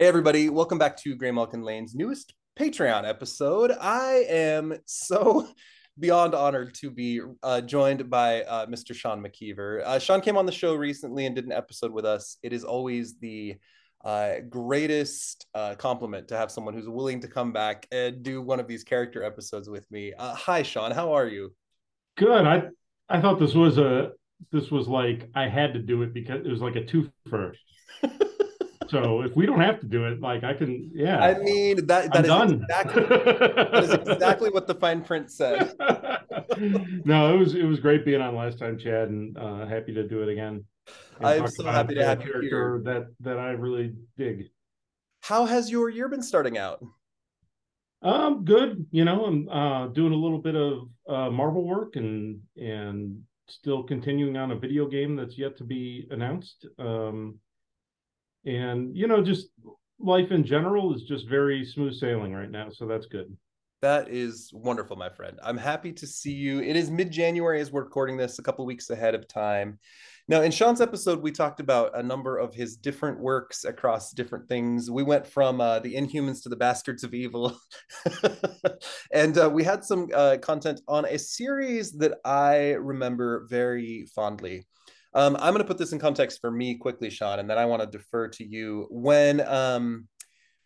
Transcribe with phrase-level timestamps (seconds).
[0.00, 3.70] Hey, everybody, welcome back to Graymalkin Lane's newest Patreon episode.
[3.78, 5.46] I am so
[6.00, 8.94] beyond honored to be uh, joined by uh, Mr.
[8.94, 9.82] Sean McKeever.
[9.84, 12.38] Uh, Sean came on the show recently and did an episode with us.
[12.42, 13.56] It is always the
[14.02, 18.58] uh, greatest uh, compliment to have someone who's willing to come back and do one
[18.58, 20.14] of these character episodes with me.
[20.14, 20.92] Uh, hi, Sean.
[20.92, 21.52] How are you?
[22.16, 22.46] Good.
[22.46, 22.62] I
[23.10, 24.12] I thought this was a
[24.50, 27.52] this was like I had to do it because it was like a twofer.
[28.90, 31.20] So if we don't have to do it, like I can, yeah.
[31.20, 35.74] I mean that that is exactly that is exactly what the fine print said.
[37.04, 40.08] no, it was it was great being on last time, Chad, and uh, happy to
[40.08, 40.64] do it again.
[41.20, 42.80] I'm so happy to have you here.
[42.84, 44.48] that that I really dig.
[45.20, 46.84] How has your year been starting out?
[48.02, 48.86] Um, good.
[48.90, 53.84] You know, I'm uh, doing a little bit of uh, Marvel work and and still
[53.84, 56.66] continuing on a video game that's yet to be announced.
[56.76, 57.38] Um,
[58.44, 59.48] and you know, just
[59.98, 63.36] life in general is just very smooth sailing right now, so that's good.
[63.82, 65.38] That is wonderful, my friend.
[65.42, 66.60] I'm happy to see you.
[66.60, 69.78] It is mid January as we're recording this, a couple weeks ahead of time.
[70.28, 74.48] Now, in Sean's episode, we talked about a number of his different works across different
[74.48, 74.90] things.
[74.90, 77.56] We went from uh, the Inhumans to the Bastards of Evil.
[79.12, 84.66] and uh, we had some uh, content on a series that I remember very fondly.
[85.12, 87.66] Um, I'm going to put this in context for me quickly, Sean, and then I
[87.66, 88.86] want to defer to you.
[88.90, 90.08] When um,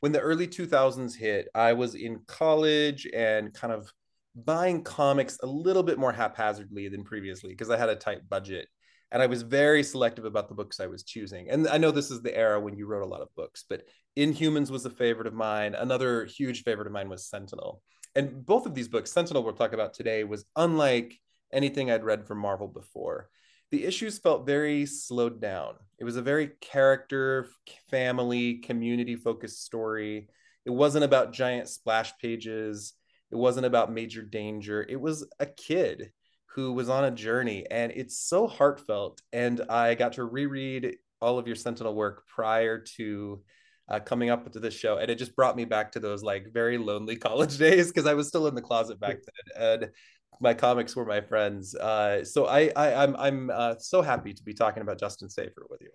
[0.00, 3.90] when the early 2000s hit, I was in college and kind of
[4.34, 8.68] buying comics a little bit more haphazardly than previously because I had a tight budget
[9.14, 11.48] and I was very selective about the books I was choosing.
[11.48, 13.84] And I know this is the era when you wrote a lot of books, but
[14.18, 15.74] Inhumans was a favorite of mine.
[15.74, 17.80] Another huge favorite of mine was Sentinel.
[18.16, 21.18] And both of these books, Sentinel, we'll talk about today, was unlike
[21.52, 23.28] anything I'd read from Marvel before.
[23.74, 25.74] The issues felt very slowed down.
[25.98, 27.48] It was a very character,
[27.90, 30.28] family, community focused story.
[30.64, 32.92] It wasn't about giant splash pages.
[33.32, 34.86] It wasn't about major danger.
[34.88, 36.12] It was a kid
[36.54, 39.20] who was on a journey, and it's so heartfelt.
[39.32, 43.42] And I got to reread all of your Sentinel work prior to
[43.88, 46.52] uh, coming up to this show, and it just brought me back to those like
[46.52, 49.18] very lonely college days because I was still in the closet back
[49.56, 49.90] then, and
[50.40, 51.74] my comics were my friends.
[51.74, 55.70] Uh, so I, I I'm I'm uh, so happy to be talking about Juston Seyfert
[55.70, 55.90] with you.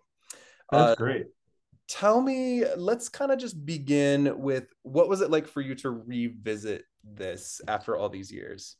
[0.72, 1.28] That's Uh, great.
[1.88, 5.90] tell me let's kind of just begin with what was it like for you to
[5.90, 8.78] revisit this after all these years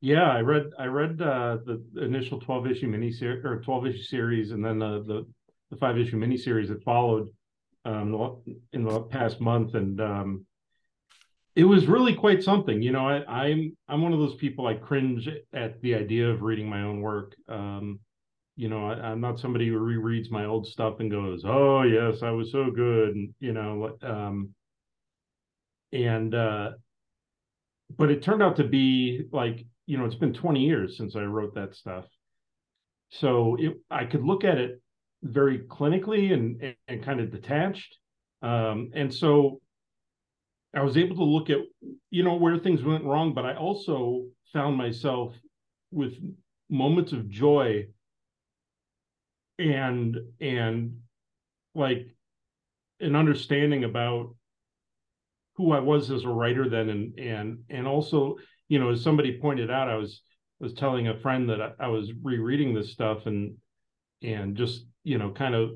[0.00, 4.02] Yeah, I read I read uh, the initial twelve issue mini series or twelve issue
[4.02, 5.26] series, and then the the,
[5.70, 7.28] the five issue mini series that followed
[7.84, 8.42] um,
[8.72, 10.46] in the past month, and um,
[11.54, 12.80] it was really quite something.
[12.82, 16.42] You know, I, I'm I'm one of those people I cringe at the idea of
[16.42, 17.34] reading my own work.
[17.48, 18.00] Um,
[18.56, 22.22] you know, I, I'm not somebody who rereads my old stuff and goes, "Oh yes,
[22.22, 24.54] I was so good," and you know, um,
[25.92, 26.70] and uh,
[27.96, 31.22] but it turned out to be like you know it's been 20 years since i
[31.22, 32.04] wrote that stuff
[33.10, 34.80] so it i could look at it
[35.22, 37.96] very clinically and and, and kind of detached
[38.42, 39.60] um and so
[40.74, 41.58] i was able to look at
[42.10, 45.34] you know where things went wrong but i also found myself
[45.90, 46.14] with
[46.70, 47.86] moments of joy
[49.58, 50.96] and and
[51.74, 52.06] like
[53.00, 54.34] an understanding about
[55.56, 58.36] who I was as a writer then, and and and also,
[58.68, 60.22] you know, as somebody pointed out, I was
[60.60, 63.56] was telling a friend that I, I was rereading this stuff and
[64.22, 65.72] and just you know kind of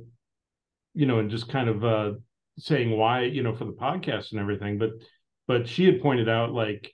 [0.94, 2.12] you know and just kind of uh
[2.58, 4.90] saying why you know for the podcast and everything, but
[5.46, 6.92] but she had pointed out like,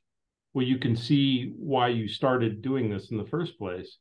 [0.55, 3.99] well, you can see why you started doing this in the first place,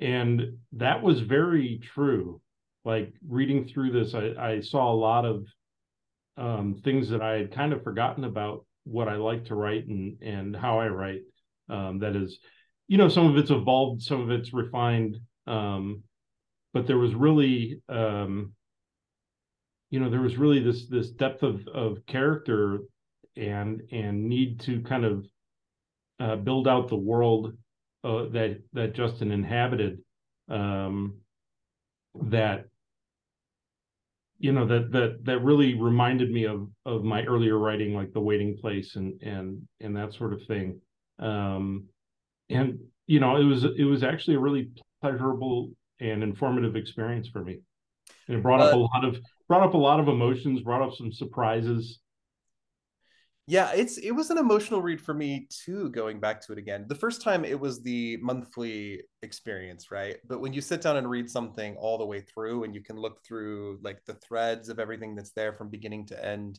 [0.00, 2.40] and that was very true.
[2.84, 5.46] Like reading through this, I, I saw a lot of
[6.36, 10.20] um, things that I had kind of forgotten about what I like to write and
[10.22, 11.22] and how I write.
[11.68, 12.38] Um, that is,
[12.88, 16.02] you know, some of it's evolved, some of it's refined, um,
[16.74, 18.52] but there was really, um,
[19.92, 22.80] you know, there was really this this depth of of character
[23.36, 25.26] and and need to kind of
[26.18, 27.52] uh, build out the world
[28.02, 29.98] uh, that that Juston inhabited.
[30.48, 31.18] Um,
[32.14, 32.66] that
[34.38, 38.20] you know that that that really reminded me of of my earlier writing like the
[38.20, 40.80] waiting place and and and that sort of thing
[41.20, 41.84] um
[42.50, 47.42] and you know it was it was actually a really pleasurable and informative experience for
[47.42, 47.60] me
[48.28, 49.16] and it brought up Uh, a lot of
[49.52, 52.00] brought up a lot of emotions brought up some surprises
[53.46, 56.86] Yeah, it's it was an emotional read for me too, going back to it again.
[56.88, 60.16] The first time it was the monthly experience, right?
[60.26, 62.96] But when you sit down and read something all the way through and you can
[62.96, 66.58] look through like the threads of everything that's there from beginning to end,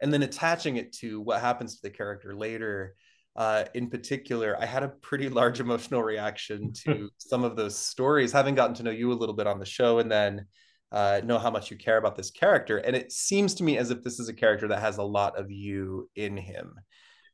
[0.00, 2.94] and then attaching it to what happens to the character later,
[3.36, 8.32] uh, in particular, I had a pretty large emotional reaction to some of those stories,
[8.32, 10.46] having gotten to know you a little bit on the show and then
[10.92, 12.78] uh, know how much you care about this character.
[12.78, 15.38] And it seems to me as if this is a character that has a lot
[15.38, 16.74] of you in him.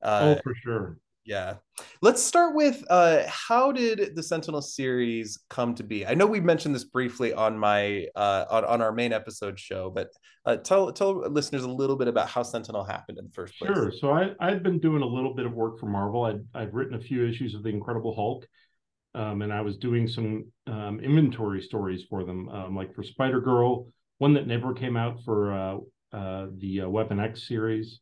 [0.02, 0.99] Uh, oh, for sure.
[1.28, 1.56] Yeah.
[2.00, 6.06] Let's start with uh, how did the Sentinel series come to be?
[6.06, 9.90] I know we mentioned this briefly on my uh, on, on our main episode show,
[9.90, 10.08] but
[10.46, 13.70] uh, tell tell listeners a little bit about how Sentinel happened in the first place.
[13.75, 13.93] Sure.
[14.00, 16.25] So I I've been doing a little bit of work for Marvel.
[16.25, 18.46] I'd I'd written a few issues of the Incredible Hulk,
[19.14, 23.40] um, and I was doing some um, inventory stories for them, um, like for Spider
[23.40, 23.87] Girl,
[24.19, 25.76] one that never came out for uh,
[26.16, 28.00] uh, the uh, Weapon X series,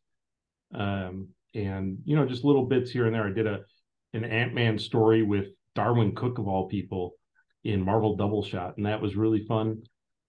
[0.73, 3.27] um, and you know just little bits here and there.
[3.27, 3.61] I did a
[4.13, 7.13] an Ant Man story with Darwyn Cooke of all people
[7.63, 9.83] in Marvel Double Shot, and that was really fun.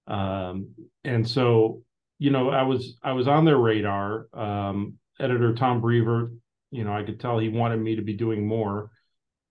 [0.07, 1.83] Um, and so
[2.19, 4.27] you know I was I was on their radar.
[4.33, 6.31] Um, editor Tom Brevoort,
[6.71, 8.91] you know I could tell he wanted me to be doing more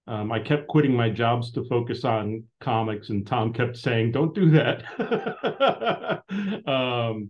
[0.07, 4.33] um, I kept quitting my jobs to focus on comics, and Tom kept saying, "Don't
[4.33, 4.83] do that."
[6.67, 7.29] um,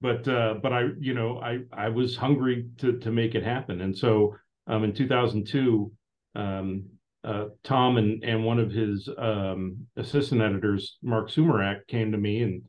[0.00, 3.80] but uh, but I, you know, I I was hungry to to make it happen,
[3.80, 4.36] and so
[4.66, 5.90] um, in 2002,
[6.34, 6.84] um,
[7.24, 12.42] uh, Tom and and one of his um, assistant editors, Marc Sumerak, came to me
[12.42, 12.62] and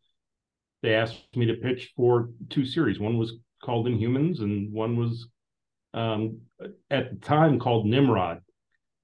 [0.84, 3.00] they asked me to pitch for two series.
[3.00, 5.28] One was called Inhumans, and one was
[5.94, 6.39] um,
[6.89, 8.42] at the time called Nimrod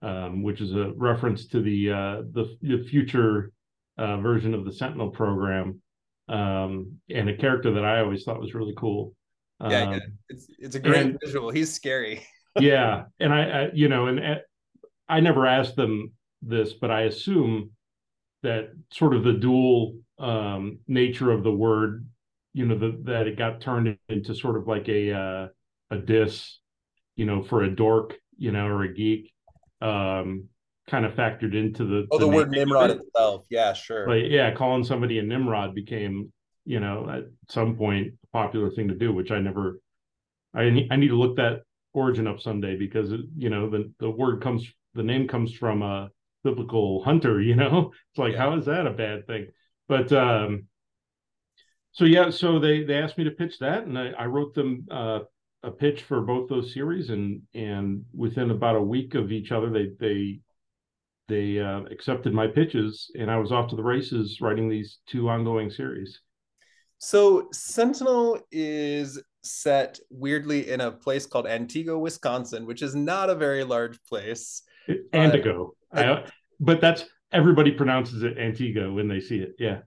[0.01, 3.51] um, which is a reference to the uh, the, the future
[3.97, 5.81] uh, version of the Sentinel program,
[6.29, 9.13] um, and a character that I always thought was really cool.
[9.59, 9.99] Um, yeah, yeah,
[10.29, 11.51] it's it's a great and, visual.
[11.51, 12.25] He's scary.
[12.59, 14.35] yeah, and I, I, you know, and uh,
[15.07, 17.71] I never asked them this, but I assume
[18.43, 22.07] that sort of the dual um, nature of the word,
[22.53, 25.47] you know, the, that it got turned into sort of like a uh,
[25.91, 26.59] a diss,
[27.17, 29.33] you know, for a dork, you know, or a geek
[29.81, 30.45] um,
[30.89, 33.45] kind of factored into the oh the, the word Nimrod itself.
[33.49, 34.07] Yeah, sure.
[34.07, 36.31] Like yeah, calling somebody a Nimrod became
[36.65, 39.79] you know at some point a popular thing to do, which I never.
[40.53, 41.61] I I need to look that
[41.93, 46.09] origin up someday because you know the the word comes the name comes from a
[46.43, 47.39] biblical hunter.
[47.41, 48.39] You know, it's like yeah.
[48.39, 49.47] how is that a bad thing?
[49.87, 50.65] But um,
[51.91, 54.87] so yeah, so they they asked me to pitch that, and I, I wrote them
[54.89, 55.19] uh,
[55.63, 59.69] a pitch for both those series, and and within about a week of each other,
[59.69, 60.39] they they
[61.27, 65.29] they uh, accepted my pitches, and I was off to the races writing these two
[65.29, 66.19] ongoing series.
[66.97, 73.35] So Sentinel is set weirdly in a place called Antigo, Wisconsin, which is not a
[73.35, 74.63] very large place.
[75.13, 76.23] Antigo, uh,
[76.59, 79.56] but that's everybody pronounces it Antigo when they see it.
[79.59, 79.79] Yeah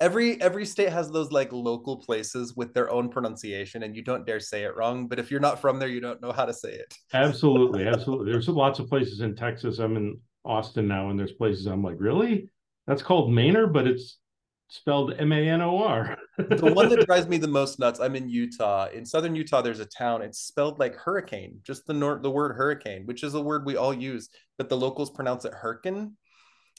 [0.00, 4.26] every every state has those like local places with their own pronunciation and you don't
[4.26, 6.52] dare say it wrong but if you're not from there you don't know how to
[6.52, 6.94] say it.
[7.12, 8.30] Absolutely absolutely.
[8.30, 9.78] There's lots of places in texas.
[9.78, 12.48] I'm in austin now and there's places i'm like really?
[12.86, 14.18] That's called manor but it's
[14.70, 18.86] spelled m-a-n-o-r the one that drives me the most nuts i'm in utah.
[18.92, 22.54] In southern utah there's a town it's spelled like hurricane just the nor- the word
[22.54, 24.28] hurricane which is a word we all use
[24.58, 26.16] but the locals pronounce it hurricane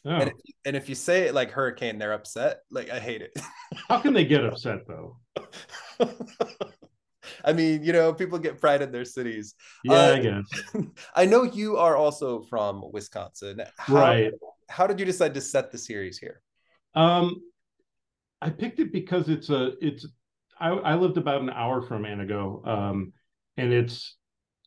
[0.06, 0.12] Oh.
[0.12, 0.36] And, if,
[0.66, 2.60] and if you say it like hurricane, they're upset.
[2.72, 3.31] Like I hate it.
[3.90, 5.18] How can they get upset though?
[7.46, 9.56] I mean, you know, people get pride in their cities.
[9.84, 10.84] Yeah, uh, I guess.
[11.15, 13.62] I know you are also from Wisconsin.
[13.77, 14.34] How, right.
[14.68, 16.41] How did you decide to set the series here?
[16.96, 17.41] Um,
[18.41, 20.08] I picked it because it's a it's.
[20.60, 23.13] I, I lived about an hour from Antigo, um,
[23.58, 24.18] and it's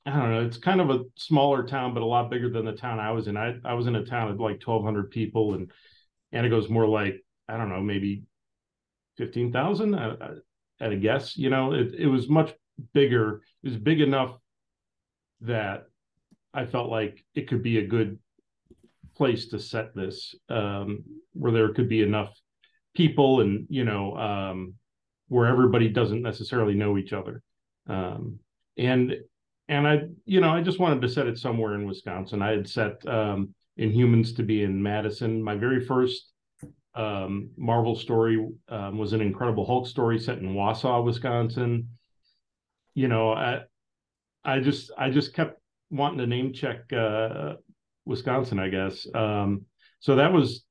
[0.05, 0.45] I don't know.
[0.45, 3.29] It's kind of a smaller town, but a lot bigger than the town I was
[3.29, 3.37] in.
[3.37, 5.71] I I was in a town of like twelve hundred people, and
[6.33, 8.25] Antigo's more like I don't know, maybe
[9.17, 10.35] fifteen thousand uh, uh,
[10.81, 11.37] at a guess.
[11.37, 12.53] You know, it it was much
[12.93, 13.43] bigger.
[13.63, 14.37] It was big enough
[15.43, 15.85] that
[16.53, 18.19] I felt like it could be a good
[19.17, 22.35] place to set this, um, where there could be enough
[22.97, 24.75] people, and you know, um,
[25.29, 27.41] where everybody doesn't necessarily know each other.
[27.87, 28.41] Um,
[28.77, 29.15] and
[29.73, 32.43] and I, you know, I just wanted to set it somewhere in Wisconsin.
[32.43, 35.43] I had set um, Inhumans to be in Madison.
[35.43, 36.31] My very first
[36.95, 41.88] um, Marvel story um, was an Incredible Hulk story set in Wausau, Wisconsin.
[42.95, 43.62] You know, I,
[44.45, 45.59] I just, I just kept
[45.91, 47.55] wanting to name check uh,
[48.05, 49.07] Wisconsin, I guess.
[49.14, 49.62] Um,
[50.00, 50.64] so that was,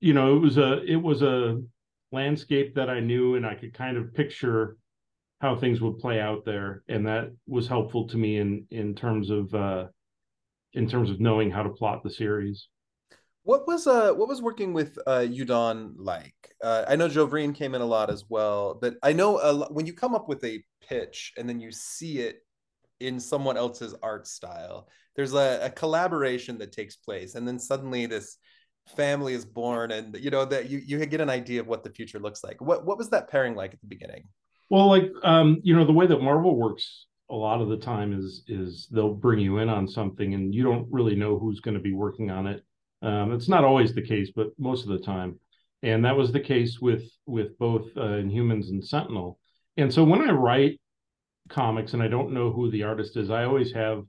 [0.00, 1.60] you know, it was a, it was a
[2.10, 4.78] landscape that I knew, and I could kind of picture
[5.40, 9.30] how things would play out there, and that was helpful to me in in terms
[9.30, 9.86] of uh,
[10.72, 12.68] in terms of knowing how to plot the series.
[13.42, 16.34] What was uh what was working with uh Udon like?
[16.62, 19.72] Uh, I know Joe Vriens came in a lot as well, but I know a,
[19.72, 22.38] when you come up with a pitch and then you see it
[22.98, 28.06] in someone else's art style, there's a, a collaboration that takes place, and then suddenly
[28.06, 28.38] this
[28.96, 31.90] family is born, and you know that you you get an idea of what the
[31.90, 32.60] future looks like.
[32.60, 34.24] What what was that pairing like at the beginning?
[34.68, 38.12] Well, like um, you know, the way that Marvel works a lot of the time
[38.12, 41.76] is is they'll bring you in on something and you don't really know who's going
[41.76, 42.64] to be working on it.
[43.02, 45.38] Um, it's not always the case, but most of the time.
[45.82, 49.38] And that was the case with with both uh, Inhumans and Sentinel.
[49.76, 50.80] And so when I write
[51.48, 54.04] comics and I don't know who the artist is, I always have,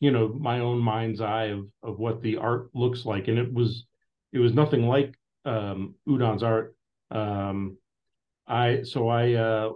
[0.00, 3.28] you know, my own mind's eye of of what the art looks like.
[3.28, 3.86] And it was
[4.32, 6.74] it was nothing like um, Udon's art.
[7.10, 7.76] Um,
[8.46, 9.70] I so I uh,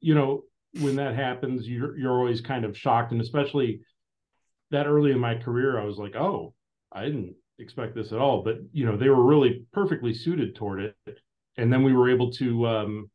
[0.00, 0.44] you know
[0.80, 3.80] when that happens, you're you're always kind of shocked, and especially
[4.70, 6.54] that early in my career, I was like, oh,
[6.92, 8.42] I didn't expect this at all.
[8.42, 10.96] But you know, they were really perfectly suited toward it,
[11.56, 13.10] and then we were able to, um,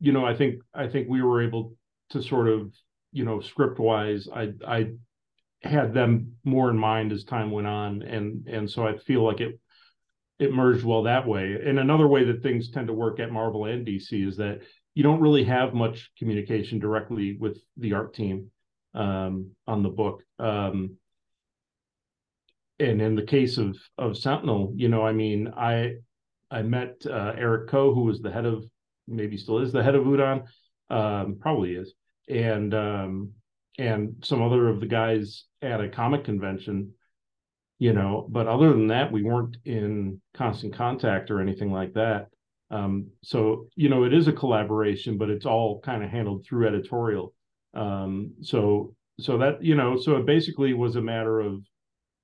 [0.00, 1.74] you know, I think I think we were able
[2.10, 2.72] to sort of,
[3.12, 4.92] you know, script wise, I I
[5.62, 9.40] had them more in mind as time went on, and and so I feel like
[9.40, 9.58] it
[10.38, 11.56] it merged well that way.
[11.64, 14.62] And another way that things tend to work at Marvel and DC is that
[14.94, 18.50] you don't really have much communication directly with the art team
[18.94, 20.22] um, on the book.
[20.38, 20.96] Um,
[22.78, 25.94] and in the case of of Sentinel, you know, I mean, I
[26.50, 28.64] I met uh, Erik Ko, who was the head of,
[29.08, 30.44] maybe still is the head of Udon,
[30.90, 31.94] um, probably is,
[32.28, 33.32] and um,
[33.78, 36.92] and some other of the guys at a comic convention,
[37.78, 38.26] you know.
[38.28, 42.28] But other than that, we weren't in constant contact or anything like that.
[42.72, 46.66] Um, so you know, it is a collaboration, but it's all kind of handled through
[46.66, 47.34] editorial.
[47.74, 51.62] Um, so so that you know, so it basically was a matter of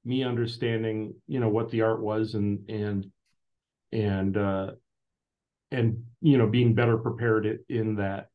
[0.05, 3.07] me understanding, you know, what the art was and and
[3.93, 4.71] and uh,
[5.71, 8.29] and you know, being better prepared in that.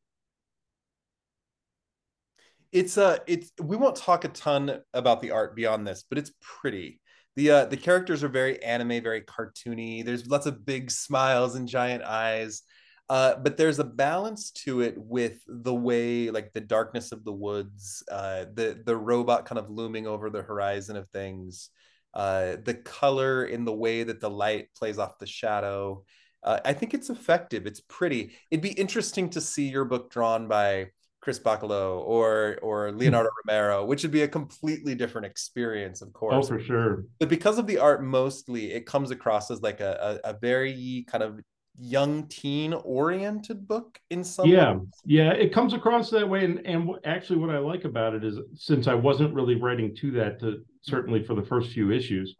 [2.70, 6.32] It's uh it's we won't talk a ton about the art beyond this, but it's
[6.40, 7.00] pretty
[7.36, 10.04] the uh, the characters are very anime, very cartoony.
[10.04, 12.62] There's lots of big smiles and giant eyes.
[13.10, 17.32] Uh, but there's a balance to it with the way like the darkness of the
[17.32, 21.68] woods uh, the the robot kind of looming over the horizon of things
[22.14, 26.02] uh, the color in the way that the light plays off the shadow
[26.44, 30.48] uh, i think it's effective it's pretty it'd be interesting to see your book drawn
[30.48, 30.86] by
[31.24, 32.98] Chris Bachalo or or hmm.
[32.98, 36.44] Leonardo Romero, which would be a completely different experience, of oh, course.
[36.44, 37.06] Oh, for sure.
[37.18, 41.06] But because of the art, mostly it comes across as like a, a, a very
[41.08, 41.40] kind of
[41.76, 44.86] young teen oriented book in some yeah ways.
[45.04, 48.38] yeah it comes across that way and and actually what i like about it is
[48.54, 52.36] since i wasn't really writing to that to certainly for the first few issues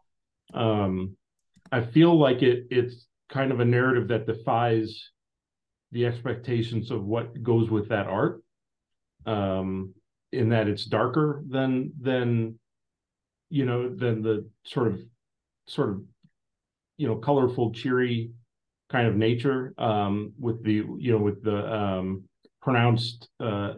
[0.53, 1.17] um
[1.73, 5.09] i feel like it it's kind of a narrative that defies
[5.91, 8.41] the expectations of what goes with that art
[9.25, 9.93] um,
[10.31, 12.59] in that it's darker than than
[13.49, 14.99] you know than the sort of
[15.67, 16.01] sort of
[16.97, 18.31] you know colorful cheery
[18.89, 22.23] kind of nature um, with the you know with the um,
[22.61, 23.73] pronounced uh,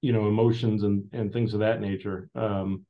[0.00, 2.28] you know emotions and and things of that nature.
[2.34, 2.84] Um,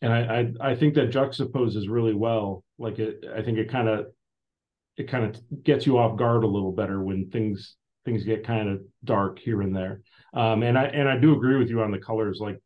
[0.00, 2.64] and I, I i think that juxtaposes really well.
[2.78, 4.06] Like it i think it kind of
[4.96, 8.68] it kind of gets you off guard a little better when things things get kind
[8.68, 10.00] of dark here and there
[10.34, 12.38] um, and I and I do agree with you on the colors.
[12.40, 12.58] Like,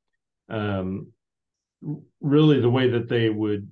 [0.49, 1.09] um,
[2.21, 3.71] really, the way that they would,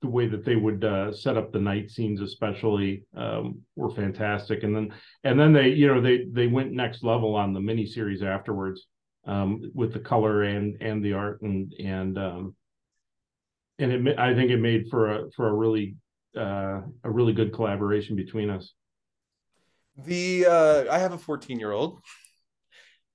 [0.00, 4.64] the way that they would uh, set up the night scenes, especially, um, were fantastic.
[4.64, 8.24] And then and then they, you know, they they went next level on the miniseries
[8.24, 8.86] afterwards
[9.26, 12.56] um, with the color and and the art and and um,
[13.78, 15.94] and it I think it made for a for a really
[16.36, 18.72] uh, a really good collaboration between us.
[19.96, 22.00] The uh, I have a 14 year old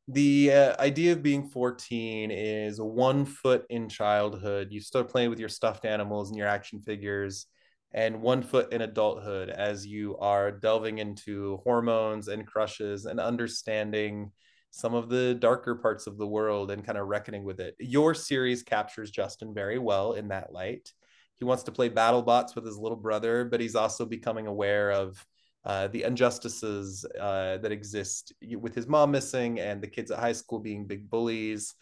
[0.07, 4.69] the uh, idea of being 14 is one foot in childhood.
[4.71, 7.47] You start playing with your stuffed animals and your action figures,
[7.91, 14.31] and one foot in adulthood as you are delving into hormones and crushes and understanding
[14.71, 17.75] some of the darker parts of the world and kind of reckoning with it.
[17.79, 20.93] Your series captures Juston very well in that light.
[21.35, 24.91] He wants to play battle bots with his little brother, but he's also becoming aware
[24.91, 25.25] of
[25.67, 30.33] uh, the injustices uh, that exist with his mom missing and the kids at high
[30.33, 31.75] school being big bullies.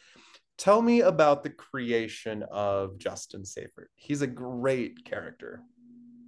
[0.57, 3.87] Tell me about the creation of Juston Seyfert.
[3.95, 5.61] He's a great character.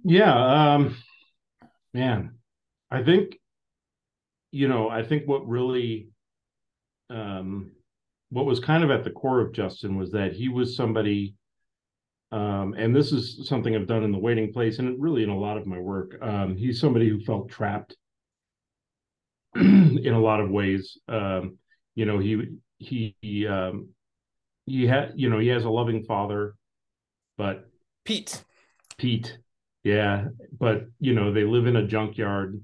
[0.04, 0.96] Yeah, um,
[1.92, 2.36] man,
[2.90, 3.36] I think
[4.50, 6.08] you know, I think what really,
[7.10, 7.72] um,
[8.30, 11.34] what was kind of at the core of Juston was that he was somebody,
[12.30, 15.38] um, and this is something I've done in the waiting place and really in a
[15.38, 16.18] lot of my work.
[16.20, 17.96] Um, he's somebody who felt trapped
[19.54, 20.98] in a lot of ways.
[21.08, 21.58] Um,
[21.94, 23.88] you know, he he he, um,
[24.66, 26.54] he had you know he has a loving father,
[27.38, 27.68] but
[28.04, 28.44] Pete,
[28.98, 29.38] Pete,
[29.82, 30.26] yeah,
[30.58, 32.62] but you know they live in a junkyard.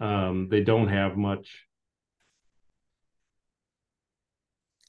[0.00, 1.66] Um, they don't have much,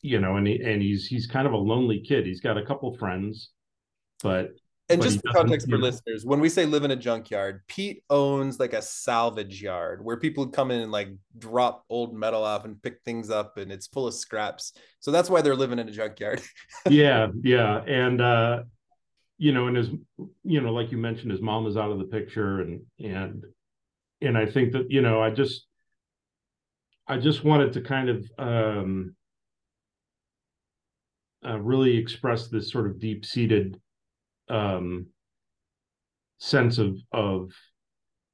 [0.01, 2.25] you know, and he, and he's he's kind of a lonely kid.
[2.25, 3.51] He's got a couple friends,
[4.22, 4.51] but
[4.88, 8.60] and just for context for listeners, when we say live in a junkyard, Pete owns
[8.60, 12.81] like a salvage yard where people come in and like drop old metal off and
[12.81, 14.74] pick things up, and it's full of scraps.
[15.00, 16.41] So that's why they're living in a junkyard.
[16.89, 18.63] yeah, yeah, and uh,
[19.39, 19.89] you know, and his,
[20.43, 23.43] you know, like you mentioned, his mom is out of the picture, and and
[24.22, 25.65] and I think that you know, I just,
[27.07, 29.15] I just wanted to kind of um,
[31.43, 33.81] uh, really express this sort of deep seated
[34.49, 35.07] um,
[36.39, 37.51] sense of of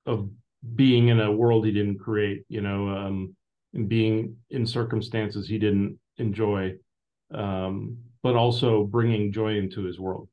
[0.06, 0.30] of
[0.76, 3.36] being in a world he didn't create, you know, um,
[3.74, 6.74] and being in circumstances he didn't enjoy,
[7.34, 10.28] um, but also bringing joy into his world.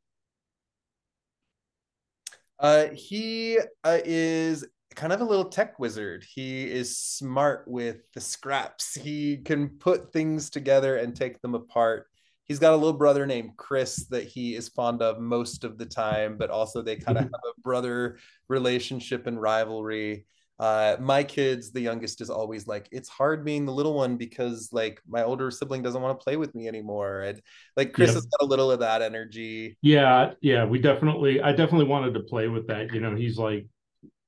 [2.59, 6.27] Uh, he uh, is kind of a little tech wizard.
[6.29, 8.95] He is smart with the scraps.
[8.95, 12.09] He can put things together and take them apart
[12.49, 15.87] he's got a little brother named Chris that he is fond of most of the
[15.87, 17.35] time, but also they kind of mm-hmm.
[17.35, 20.25] have a brother relationship and rivalry.
[20.59, 24.71] Uh, my kids, the youngest is always like, it's hard being the little one because
[24.73, 27.21] like my older sibling doesn't want to play with me anymore.
[27.21, 27.41] And
[27.77, 29.79] like Chris has got a little of that energy.
[29.83, 30.33] Yeah.
[30.41, 30.65] Yeah.
[30.65, 32.93] We definitely, I definitely wanted to play with that.
[32.93, 33.67] You know, he's like,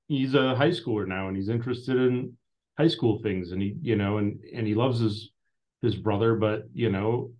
[0.06, 2.36] he's a high schooler now and he's interested in
[2.78, 5.30] high school things and he, you know, and, and he loves his,
[5.82, 7.32] his brother, but you know,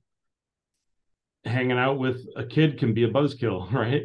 [1.45, 4.05] hanging out with a kid can be a buzzkill, right?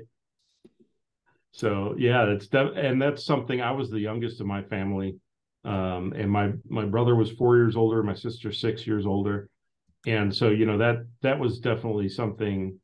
[1.52, 3.62] So yeah, that's def- and that's something.
[3.62, 5.16] I was the youngest of my family,
[5.64, 9.50] um, and my my brother was four years older, my sister six years older,
[10.06, 12.78] and so you know that that was definitely something.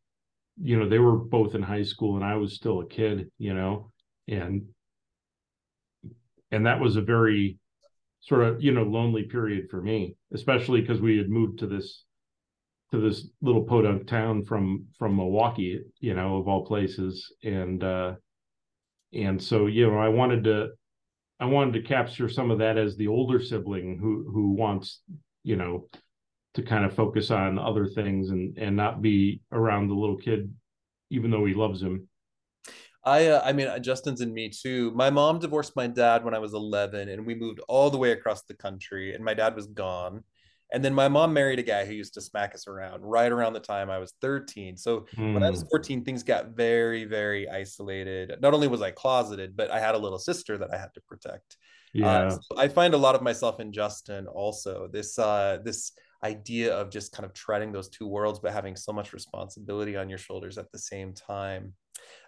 [0.62, 3.30] You know, they were both in high school, and I was still a kid.
[3.38, 3.92] You know,
[4.30, 4.68] and
[6.52, 7.58] and that was a very
[8.22, 12.06] sort of you know lonely period for me, especially because we had moved to this
[12.91, 18.13] to this little podunk town from from Milwaukee, you know, of all places, and uh,
[19.13, 20.69] and so you know, I wanted to
[21.39, 25.01] I wanted to capture some of that as the older sibling who who wants
[25.43, 25.88] you know
[26.54, 30.54] to kind of focus on other things and and not be around the little kid,
[31.10, 32.08] even though he loves him.
[33.04, 34.91] I uh, I mean Juston's and me too.
[34.91, 38.12] My mom divorced my dad when I was 11 and we moved all the way
[38.12, 40.23] across the country and my dad was gone.
[40.74, 43.54] And then my mom married a guy who used to smack us around right around
[43.54, 44.78] the time I was 13.
[44.78, 45.34] So mm.
[45.34, 45.68] when I was hmm.
[45.72, 48.34] 14, things got very, very isolated.
[48.42, 51.02] Not only was I closeted, but I had a little sister that I had to
[51.02, 51.58] protect.
[51.96, 52.08] Uh, yeah.
[52.08, 54.88] Uh, so I find a lot of myself in Juston also.
[54.92, 55.92] This uh this
[56.24, 60.08] idea of just kind of treading those two worlds, but having so much responsibility on
[60.10, 61.74] your shoulders at the same time.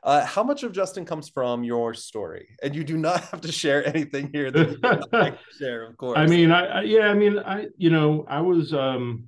[0.04, 2.50] Uh, how much of Juston comes from your story?
[2.62, 6.18] And you do not have to share anything here that you like share, of course.
[6.18, 9.26] I mean, I, I, yeah, I mean, I you know, I was um,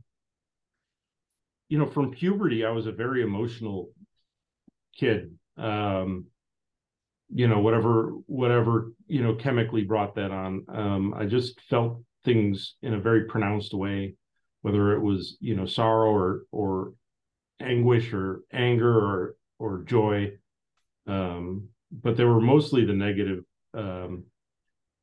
[1.70, 3.90] you know, from puberty, I was a very emotional
[4.98, 5.32] kid.
[5.58, 6.26] Um,
[7.34, 10.66] you know, whatever whatever you know chemically brought that on.
[10.68, 14.16] Um, I just felt things in a very pronounced way,
[14.62, 16.94] whether it was you know sorrow or or
[17.60, 20.32] anguish or anger or or joy
[21.08, 24.24] um, but they were mostly the negative, um,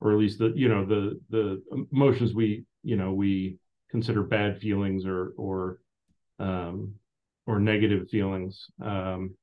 [0.00, 1.62] or at least the you know the the
[1.92, 3.58] emotions we you know we
[3.90, 5.78] consider bad feelings or or
[6.38, 6.94] um,
[7.46, 8.66] or negative feelings.
[8.82, 9.34] Um,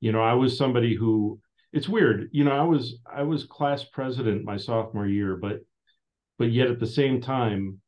[0.00, 1.40] you know, I was somebody who
[1.72, 2.28] it's weird.
[2.32, 5.60] You know, I was I was class president my sophomore year, but
[6.38, 7.80] but yet at the same time,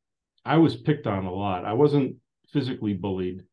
[0.45, 1.65] I was picked on a lot.
[1.65, 2.17] I wasn't
[2.53, 3.45] physically bullied,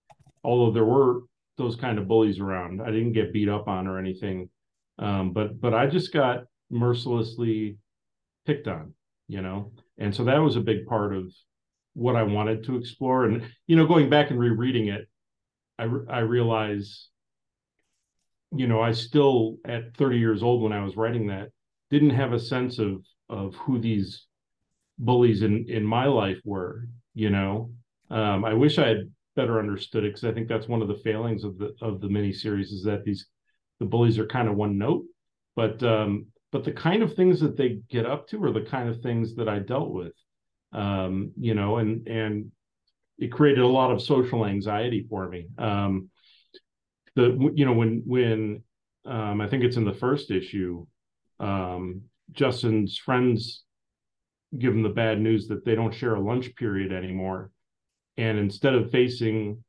[0.43, 1.21] although there were
[1.57, 2.81] those kind of bullies around.
[2.81, 4.49] I didn't get beat up on or anything,
[4.99, 7.77] um, but but I just got mercilessly
[8.45, 8.93] picked on,
[9.27, 11.31] you know, and so that was a big part of
[11.93, 13.25] what I wanted to explore.
[13.25, 15.07] And you know, going back and rereading it,
[15.79, 17.07] I I realize,
[18.51, 21.49] you know, I still at 30 years old when I was writing that
[21.89, 24.25] didn't have a sense of of who these
[24.97, 26.87] bullies in in my life were.
[27.13, 27.71] You know,
[28.09, 31.01] um, I wish I had better understood it because I think that's one of the
[31.03, 33.27] failings of the of the mini series is that these
[33.79, 35.05] the bullies are kind of one note,
[35.55, 38.89] but um, but the kind of things that they get up to are the kind
[38.89, 40.13] of things that I dealt with.
[40.73, 42.51] um, you know, and and
[43.17, 45.47] it created a lot of social anxiety for me.
[45.57, 46.09] Um,
[47.15, 48.63] the you know when when
[49.05, 50.85] um, I think it's in the first issue,
[51.39, 53.63] um, Juston's friends
[54.57, 57.51] give him the bad news that they don't share a lunch period anymore,
[58.17, 59.63] and instead of facing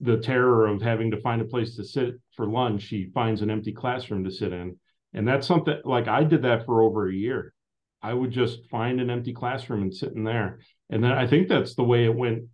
[0.00, 3.50] the terror of having to find a place to sit for lunch, he finds an
[3.50, 4.76] empty classroom to sit in,
[5.12, 7.54] and that's something like I did that for over a year.
[8.02, 10.58] I would just find an empty classroom and sit in there.
[10.90, 12.44] And then I think that's the way it went.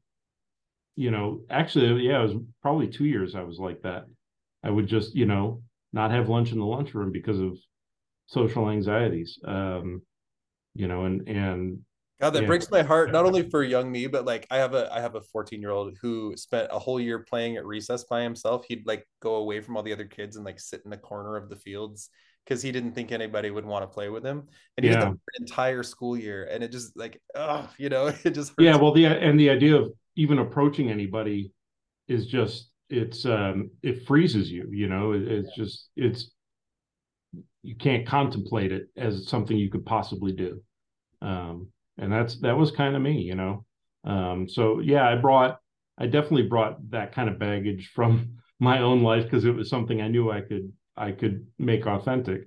[0.94, 4.04] You know, actually, yeah, it was probably two years I was like that.
[4.62, 7.58] I would just, you know, not have lunch in the lunchroom because of
[8.26, 9.40] social anxieties.
[9.44, 10.02] Um,
[10.74, 11.80] you know, and and
[12.20, 12.48] God, that yeah.
[12.48, 13.12] breaks my heart.
[13.12, 15.70] Not only for young me, but like I have a I have a 14 year
[15.70, 18.66] old who spent a whole year playing at recess by himself.
[18.68, 21.36] He'd like go away from all the other kids and like sit in the corner
[21.36, 22.10] of the fields
[22.44, 24.48] because he didn't think anybody would want to play with him.
[24.76, 24.98] And he yeah.
[24.98, 26.46] did that for an entire school year.
[26.50, 29.76] And it just like, oh, you know, it just Yeah, well, the and the idea
[29.76, 31.52] of even approaching anybody
[32.06, 35.64] is just it's um it freezes you, you know, it, it's yeah.
[35.64, 36.30] just it's
[37.62, 40.60] you can't contemplate it as something you could possibly do.
[41.22, 43.64] Um and that's that was kind of me, you know.
[44.04, 45.58] Um so yeah, I brought
[45.98, 50.00] I definitely brought that kind of baggage from my own life because it was something
[50.00, 52.42] I knew I could I could make authentic.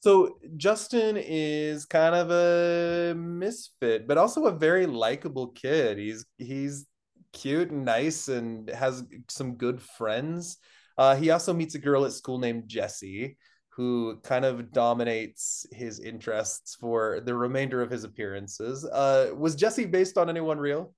[0.00, 5.96] So Juston is kind of a misfit, but also a very likable kid.
[5.96, 6.86] He's he's
[7.32, 10.58] cute and nice and has some good friends.
[10.98, 13.38] Uh, he also meets a girl at school named Jessie,
[13.76, 18.84] who kind of dominates his interests for the remainder of his appearances.
[18.84, 20.94] Uh, was Jesse based on anyone real?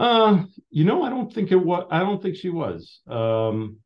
[0.00, 1.86] Uh, you know, I don't think it was.
[1.90, 3.00] I don't think she was.
[3.08, 3.76] Um,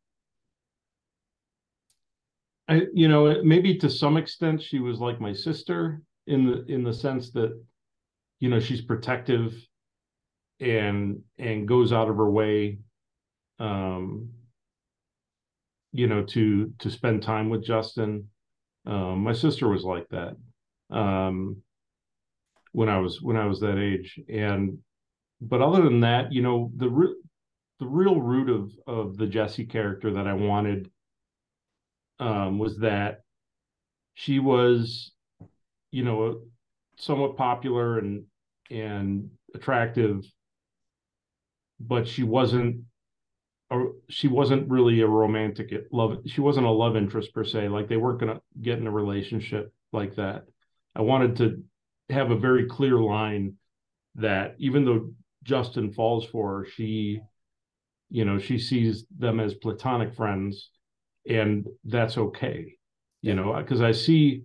[2.68, 6.82] I, you know, maybe to some extent she was like my sister in the in
[6.82, 7.52] the sense that,
[8.38, 9.54] you know, she's protective
[10.60, 12.78] and and goes out of her way,
[13.58, 14.30] um,
[15.92, 18.24] you know, to to spend time with Juston.
[18.87, 20.37] Um, my sister was like that
[20.90, 21.57] um,
[22.72, 24.79] when I was when I was that age, and
[25.40, 27.22] but other than that, you know, the re-
[27.79, 30.90] the real root of of the Jesse character that I wanted
[32.18, 33.22] um, was that
[34.14, 35.12] she was,
[35.90, 36.42] you know,
[36.96, 38.24] somewhat popular and
[38.70, 40.24] and attractive,
[41.81, 42.83] but she wasn't
[43.70, 47.88] or she wasn't really a romantic love she wasn't a love interest per se like
[47.88, 50.44] they weren't going to get in a relationship like that.
[50.94, 51.62] I wanted to
[52.12, 53.54] have a very clear line
[54.16, 55.11] that even though
[55.44, 57.20] juston falls for her she
[58.11, 60.70] you know she sees them as platonic friends
[61.28, 62.74] and that's okay
[63.22, 64.42] you know because i see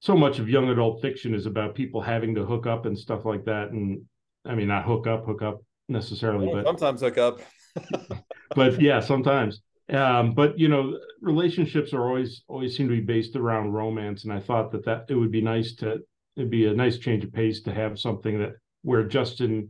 [0.00, 3.24] so much of young adult fiction is about people having to hook up and stuff
[3.24, 4.00] like that and
[4.46, 7.40] i mean not hook up hook up necessarily well, but sometimes hook up
[8.54, 9.60] but yeah sometimes
[9.92, 14.32] um, but you know relationships are always always seem to be based around romance and
[14.32, 15.98] i thought that that it would be nice to
[16.36, 19.68] it'd be a nice change of pace to have something that where juston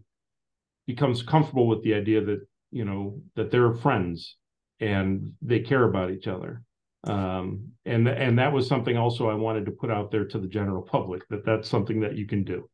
[0.86, 4.36] becomes comfortable with the idea that you know that they're friends
[4.80, 6.62] and they care about each other
[7.06, 10.48] um, and and that was something also I wanted to put out there to the
[10.48, 12.68] general public that that's something that you can do.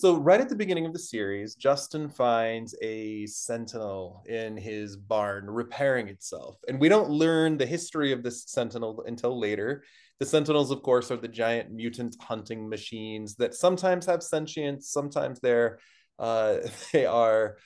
[0.00, 5.44] So right at the beginning of the series, Juston finds a sentinel in his barn
[5.50, 9.84] repairing itself, and we don't learn the history of this sentinel until later.
[10.18, 15.38] The sentinels, of course, are the giant mutant hunting machines that sometimes have sentience, sometimes
[15.38, 15.80] they're
[16.18, 16.60] uh,
[16.94, 17.58] they are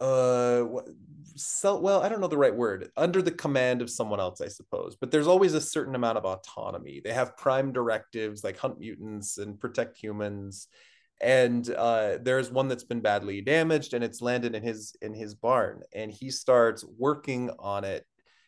[0.00, 0.64] uh
[1.64, 4.94] well i don't know the right word under the command of someone else i suppose.
[4.94, 7.00] But there's always a certain amount of autonomy.
[7.02, 10.68] They have prime directives like hunt mutants and protect humans
[11.20, 15.34] and uh, there's one that's been badly damaged and it's landed in his in his
[15.34, 18.06] barn and he starts working on it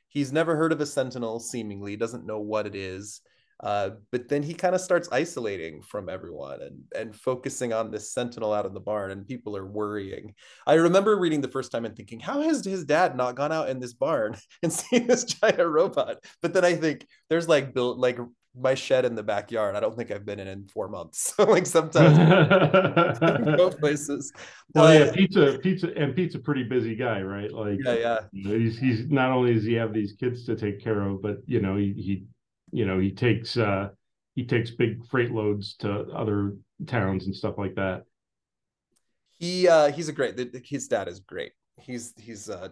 [0.08, 3.20] he's never heard of a sentinel seemingly doesn't know what it is
[3.62, 8.12] uh, but then he kind of starts isolating from everyone and and focusing on this
[8.12, 10.34] sentinel out in the barn, and people are worrying.
[10.66, 13.68] I remember reading the first time and thinking, how has his dad not gone out
[13.68, 16.24] in this barn and seen this giant robot?
[16.40, 18.18] But then I think there's like built like
[18.58, 19.76] my shed in the backyard.
[19.76, 21.34] I don't think I've been in in four months.
[21.38, 22.16] Like sometimes
[23.56, 24.32] go places.
[24.74, 27.50] Well, uh, yeah, pizza, pizza, and pizza, pretty busy guy, right?
[27.52, 28.18] Like, yeah, yeah.
[28.32, 31.60] He's he's not only does he have these kids to take care of, but you
[31.60, 32.24] know he he
[32.72, 33.88] you know he takes uh
[34.34, 36.54] he takes big freight loads to other
[36.86, 38.04] towns and stuff like that
[39.38, 42.68] he uh he's a great his dad is great he's he's uh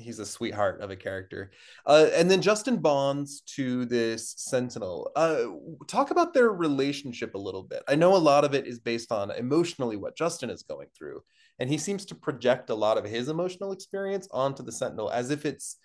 [0.00, 1.52] he's a sweetheart of a character.
[1.86, 5.10] Uh, and then Juston bonds to this Sentinel.
[5.16, 5.44] Uh,
[5.86, 7.82] talk about their relationship a little bit.
[7.88, 11.22] I know a lot of it is based on emotionally what Juston is going through,
[11.58, 15.30] and he seems to project a lot of his emotional experience onto the Sentinel as
[15.30, 15.76] if it's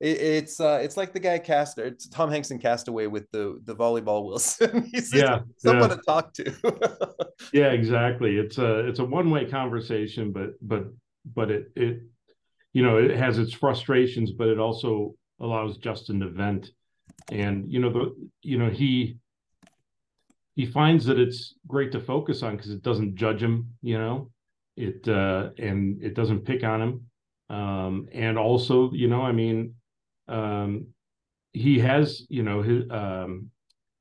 [0.00, 3.60] it, it's uh, it's like the guy cast it's Tom Hanks in Castaway with the
[3.64, 4.88] the volleyball Wilson.
[4.92, 5.96] He's yeah, someone yeah.
[5.96, 7.26] to talk to.
[7.52, 8.36] yeah, exactly.
[8.36, 10.86] It's a it's a one way conversation, but but
[11.34, 12.00] but it it
[12.72, 16.70] you know it has its frustrations, but it also allows Juston to vent.
[17.30, 19.18] And you know the you know he
[20.54, 23.70] he finds that it's great to focus on because it doesn't judge him.
[23.82, 24.30] You know
[24.80, 27.06] it uh, and it doesn't pick on him.
[27.50, 29.74] Um, and also, you know, I mean,
[30.28, 30.86] um,
[31.52, 33.50] he has, you know, his, um,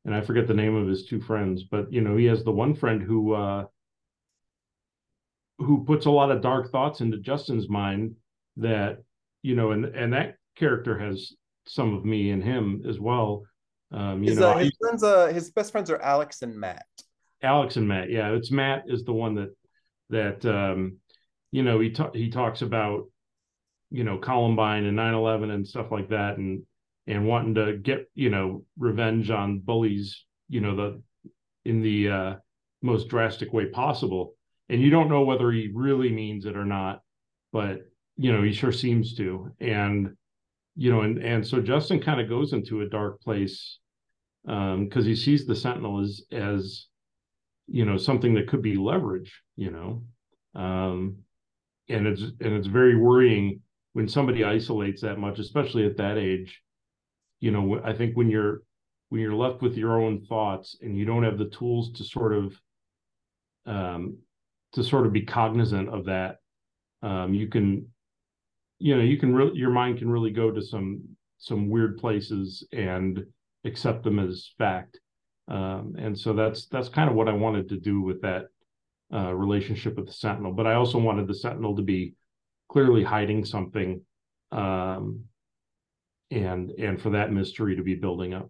[0.05, 2.51] and I forget the name of his two friends, but you know, he has the
[2.51, 3.65] one friend who uh,
[5.57, 8.15] who puts a lot of dark thoughts into Juston's mind
[8.57, 8.99] that,
[9.41, 11.33] you know, and and that character has
[11.67, 13.43] some of me in him as well.
[13.91, 16.55] Um, you his, know, uh, his I, friends, uh, his best friends are Alex and
[16.55, 16.85] Matt.
[17.41, 19.55] Alex and Matt, yeah, it's Matt is the one that
[20.09, 20.97] that um,
[21.51, 23.05] you know he ta- he talks about
[23.91, 26.63] you know Columbine and 9/11 and stuff like that, and
[27.07, 31.01] and wanting to get you know revenge on bullies, you know the
[31.65, 32.35] in the uh,
[32.81, 34.33] most drastic way possible.
[34.69, 37.01] And you don't know whether he really means it or not,
[37.51, 37.88] but
[38.19, 39.49] you know he sure seems to.
[39.61, 40.15] And
[40.75, 43.79] you know, and and so Juston kind of goes into a dark place
[44.45, 46.87] because um, he sees the Sentinel as as
[47.67, 49.41] you know something that could be leverage.
[49.55, 50.03] You know,
[50.61, 51.19] um,
[51.87, 53.61] and it's and it's very worrying
[53.93, 56.61] when somebody isolates that much, especially at that age,
[57.39, 58.63] you know, I think when you're
[59.07, 62.33] when you're left with your own thoughts and you don't have the tools to sort
[62.33, 62.53] of
[63.65, 64.17] um,
[64.73, 66.37] to sort of be cognizant of that,
[67.01, 67.87] um, you can,
[68.79, 71.03] you know, you can really your mind can really go to some
[71.37, 73.25] some weird places and
[73.65, 74.99] accept them as fact.
[75.47, 78.47] Um, and so that's that's kind of what I wanted to do with that
[79.13, 80.53] uh, relationship with the Sentinel.
[80.53, 82.15] But I also wanted the Sentinel to be
[82.69, 84.01] clearly hiding something
[84.51, 85.21] um,
[86.31, 88.49] and and for that mystery to be building up.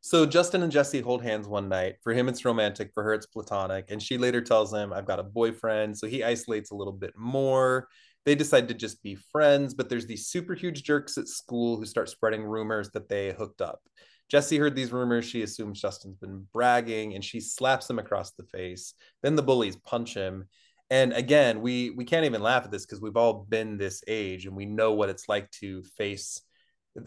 [0.00, 1.96] So juston and jesse hold hands one night.
[2.02, 2.92] For him it's romantic.
[2.94, 3.90] For her it's platonic.
[3.90, 5.96] And she later tells him i've got a boyfriend.
[5.96, 7.88] So he isolates a little bit more
[8.24, 11.84] they decide to just be friends but there's these super huge jerks at school who
[11.84, 13.80] start spreading rumors that they hooked up.
[14.28, 18.44] Jesse heard these rumors she assumes juston's been bragging and she slaps him across the
[18.44, 18.94] face.
[19.22, 20.48] Then the bullies punch him.
[20.90, 24.46] And again we we can't even laugh at this because we've all been this age
[24.46, 26.40] and we know what it's like to face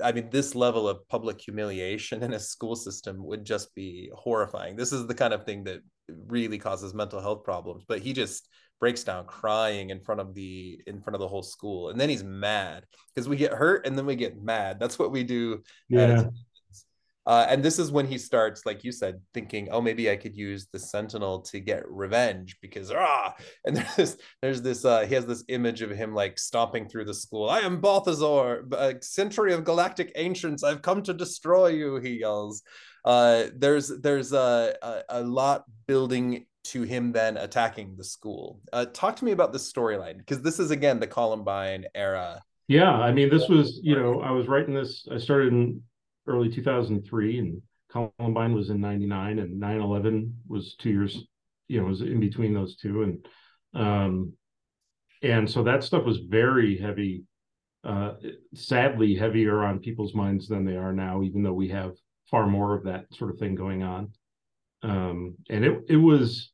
[0.03, 4.75] i mean this level of public humiliation in a school system would just be horrifying.
[4.75, 5.81] This is the kind of thing that
[6.27, 8.47] really causes mental health problems but he just
[8.81, 12.09] breaks down crying in front of the in front of the whole school and then
[12.09, 12.83] he's mad
[13.15, 16.25] because we get hurt and then we get mad that's what we do yeah
[17.27, 20.35] uh, and this is when he starts, like you said, thinking, "Oh, maybe I could
[20.35, 25.13] use the Sentinel to get revenge." Because ah, and there's this, there's this, uh, he
[25.13, 27.47] has this image of him like stomping through the school.
[27.49, 30.63] I am Balthazar, a century of galactic ancients.
[30.63, 31.97] I've come to destroy you.
[31.97, 32.63] He yells.
[33.05, 38.61] Uh, there's there's a, a, a lot building to him then attacking the school.
[38.71, 42.41] Uh, talk to me about this storyline because this is again the Columbine era.
[42.67, 45.07] Yeah, I mean, this was you know I was writing this.
[45.11, 45.81] I started in
[46.27, 51.23] early 2003 and Columbine was in 99 and 9-11 was two years,
[51.67, 53.03] you know, was in between those two.
[53.03, 53.25] And,
[53.73, 54.33] um,
[55.21, 57.23] and so that stuff was very heavy,
[57.83, 58.13] uh,
[58.53, 61.91] sadly heavier on people's minds than they are now, even though we have
[62.29, 64.11] far more of that sort of thing going on.
[64.83, 66.50] Um, and it, it was,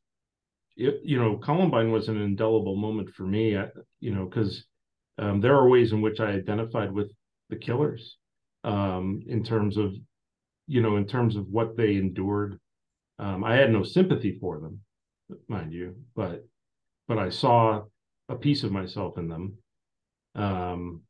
[0.78, 3.66] it, you know, Columbine was an indelible moment for me, I,
[3.98, 4.64] you know, because
[5.18, 7.10] um, there are ways in which I identified with
[7.50, 8.16] the killers
[8.62, 9.92] um, in terms of,
[10.68, 12.60] you know, in terms of what they endured.
[13.18, 14.80] Um, I had no sympathy for them,
[15.48, 16.46] mind you, but
[17.08, 17.82] but I saw
[18.28, 19.54] a piece of myself in them.
[20.36, 21.02] Um,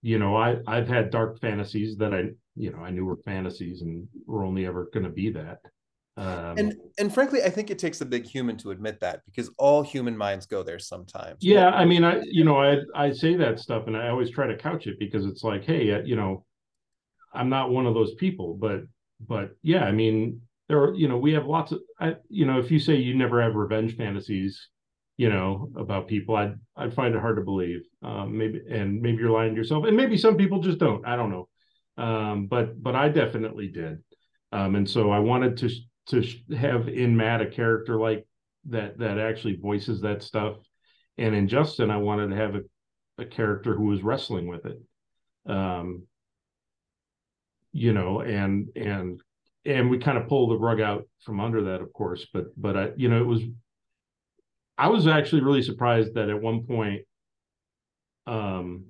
[0.00, 3.82] you know, I I've had dark fantasies that I you know I knew were fantasies
[3.82, 5.58] and were only ever going to be that.
[6.16, 9.50] Um, and and frankly, I think it takes a big human to admit that because
[9.58, 11.38] all human minds go there sometimes.
[11.40, 14.46] Yeah, I mean, I you know I I say that stuff and I always try
[14.46, 16.44] to couch it because it's like, hey, uh, you know,
[17.32, 18.82] I'm not one of those people, but
[19.26, 22.58] but yeah, I mean, there are you know we have lots of I, you know
[22.58, 24.68] if you say you never have revenge fantasies,
[25.16, 27.80] you know about people, I'd I'd find it hard to believe.
[28.02, 31.06] Um, maybe and maybe you're lying to yourself, and maybe some people just don't.
[31.06, 31.48] I don't know,
[31.96, 33.98] um, but but I definitely did,
[34.52, 35.70] um, and so I wanted to
[36.10, 36.22] to
[36.56, 38.26] have in Matt a character like
[38.68, 40.56] that that actually voices that stuff,
[41.18, 42.60] and in Juston I wanted to have a
[43.20, 44.80] a character who was wrestling with it.
[45.46, 46.04] Um,
[47.72, 49.20] you know, and and
[49.64, 52.26] and we kind of pulled the rug out from under that, of course.
[52.32, 53.42] But but I, you know, it was.
[54.76, 57.02] I was actually really surprised that at one point,
[58.26, 58.86] um,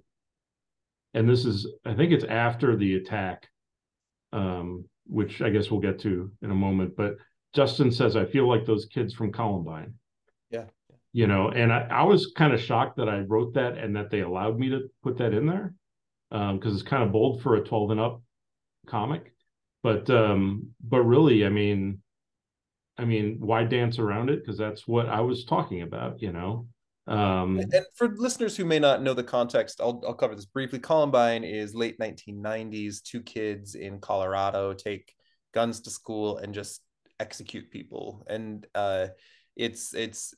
[1.13, 3.49] and this is I think it's after the attack,
[4.33, 6.97] um, which I guess we'll get to in a moment.
[6.97, 7.17] But
[7.57, 9.95] Juston says, "I feel like those kids from Columbine."
[10.51, 10.67] Yeah.
[11.13, 14.11] You know, and I, I was kind of shocked that I wrote that and that
[14.11, 15.75] they allowed me to put that in there
[16.31, 18.23] because um, it's kind of bold for a 12 and up
[18.87, 19.33] comic.
[19.83, 22.03] But um, but really, I mean,
[22.99, 24.41] I mean, why dance around it?
[24.41, 26.69] Because that's what I was talking about, you know.
[27.11, 30.79] Um, and for listeners who may not know the context, I'll, I'll cover this briefly.
[30.79, 33.03] Columbine is late 1990s.
[33.03, 35.13] Two kids in Colorado take
[35.53, 36.83] guns to school and just
[37.19, 38.25] execute people.
[38.29, 39.09] And uh,
[39.57, 40.33] it's it's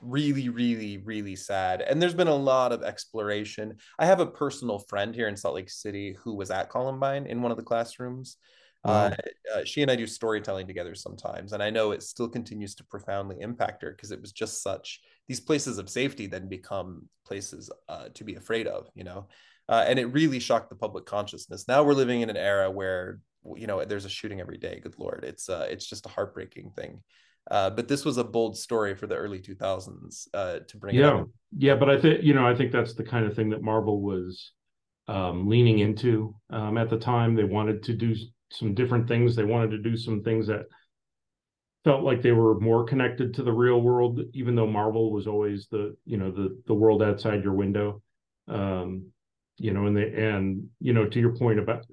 [0.00, 4.78] really really really sad and there's been a lot of exploration i have a personal
[4.78, 8.38] friend here in salt lake city who was at columbine in one of the classrooms
[8.86, 9.10] uh,
[9.54, 12.84] uh, she and i do storytelling together sometimes and i know it still continues to
[12.84, 17.70] profoundly impact her because it was just such these places of safety then become places
[17.88, 19.26] uh, to be afraid of you know?
[19.68, 21.66] Uh, and it really shocked the public consciousness.
[21.66, 23.18] Now we're living in an era where
[23.54, 25.24] you know there's a shooting every day good lord.
[25.26, 27.02] It's uh, it's just a heartbreaking thing.
[27.48, 30.96] Uh, but this was a bold story for the early 2000s uh, to bring.
[30.96, 31.22] Yeah,
[31.56, 34.00] yeah, but I think you know I think that's the kind of thing that Marvel
[34.00, 34.52] was
[35.08, 37.34] um, leaning into um, at the time.
[37.34, 38.14] They wanted to do
[38.50, 39.34] some different things.
[39.34, 40.66] They wanted to do some things that
[41.84, 45.68] felt like they were more connected to the real world, even though Marvel was always
[45.70, 48.02] the you know the the world outside your window.
[48.48, 49.06] Um,
[49.58, 51.86] you know, and they and you know to your point about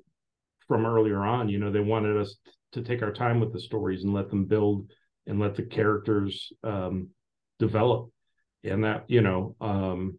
[0.68, 2.36] from earlier on, you know, they wanted us
[2.72, 4.90] to take our time with the stories and let them build
[5.28, 7.10] and let the characters um,
[7.60, 8.10] develop
[8.64, 10.18] and that you know um,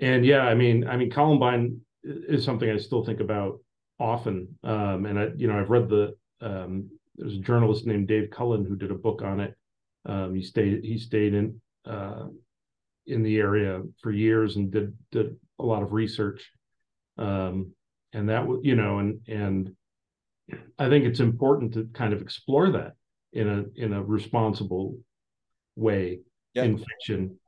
[0.00, 3.58] and yeah i mean i mean columbine is something i still think about
[4.00, 8.30] often um, and i you know i've read the um, there's a journalist named dave
[8.30, 9.54] cullen who did a book on it
[10.06, 12.26] um, he stayed he stayed in uh,
[13.06, 16.50] in the area for years and did did a lot of research
[17.18, 17.72] um,
[18.12, 19.74] and that was you know and and
[20.78, 22.92] i think it's important to kind of explore that
[23.32, 24.96] in a in a responsible
[25.76, 26.20] way
[26.54, 26.64] yeah.
[26.64, 27.38] in fiction.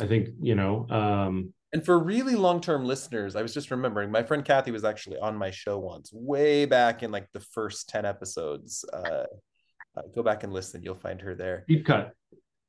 [0.00, 0.86] I think you know.
[0.88, 5.18] Um, and for really long-term listeners, I was just remembering my friend Kathy was actually
[5.18, 8.84] on my show once, way back in like the first ten episodes.
[8.92, 9.24] Uh,
[9.96, 11.64] uh, go back and listen; you'll find her there.
[11.68, 12.12] Deep cut.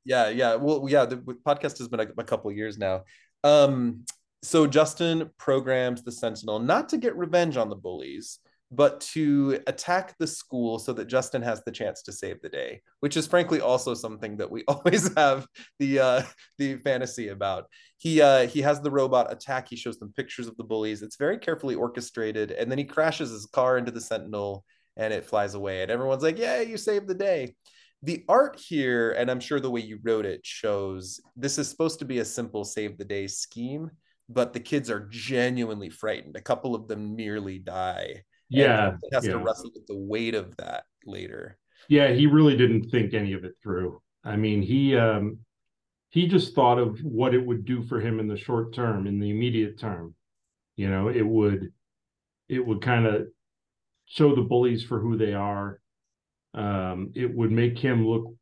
[0.04, 0.54] Yeah, yeah.
[0.56, 1.04] Well, yeah.
[1.04, 3.02] The podcast has been a, a couple years now.
[3.44, 4.04] Um,
[4.42, 8.38] so Juston programs the Sentinel not to get revenge on the bullies,
[8.74, 12.80] but to attack the school so that Juston has the chance to save the day,
[13.00, 15.46] which is frankly also something that we always have
[15.78, 16.22] the uh,
[16.58, 17.66] the fantasy about.
[17.98, 19.68] He uh, he has the robot attack.
[19.68, 21.02] He shows them pictures of the bullies.
[21.02, 24.64] It's very carefully orchestrated, and then he crashes his car into the Sentinel,
[24.96, 25.82] and it flies away.
[25.82, 27.54] And everyone's like, "Yeah, you saved the day."
[28.04, 32.00] The art here, and I'm sure the way you wrote it shows this is supposed
[32.00, 33.90] to be a simple save the day scheme,
[34.28, 36.36] but the kids are genuinely frightened.
[36.36, 39.32] A couple of them nearly die yeah has yeah.
[39.32, 41.58] to wrestle with the weight of that later.
[41.88, 44.00] Yeah he really didn't think any of it through.
[44.24, 45.38] I mean he um
[46.10, 49.18] he just thought of what it would do for him in the short term in
[49.18, 50.14] the immediate term.
[50.76, 51.72] You know it would
[52.48, 53.26] it would kind of
[54.06, 55.80] show the bullies for who they are.
[56.54, 58.34] Um it would make him look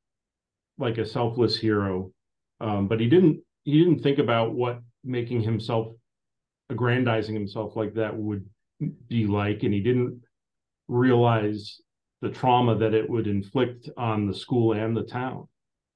[0.78, 2.12] like a selfless hero.
[2.60, 5.94] Um but he didn't he didn't think about what making himself
[6.70, 8.48] aggrandizing himself like that would
[9.08, 10.20] be like, and he didn't
[10.88, 11.80] realize
[12.22, 15.48] the trauma that it would inflict on the school and the town.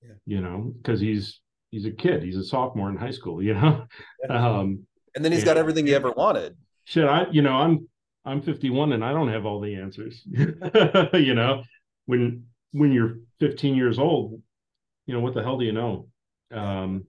[0.03, 0.14] Yeah.
[0.27, 3.42] You know, because he's he's a kid, he's a sophomore in high school.
[3.42, 3.87] You know,
[4.23, 4.59] yeah.
[4.59, 6.57] um, and then he's and, got everything he ever wanted.
[6.85, 7.88] Shit, I you know I'm
[8.25, 10.23] I'm 51 and I don't have all the answers.
[10.27, 11.62] you know,
[12.07, 14.40] when when you're 15 years old,
[15.07, 16.09] you know what the hell do you know?
[16.51, 17.07] Um,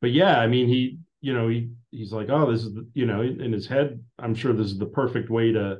[0.00, 3.22] but yeah, I mean he you know he he's like oh this is you know
[3.22, 5.78] in his head i'm sure this is the perfect way to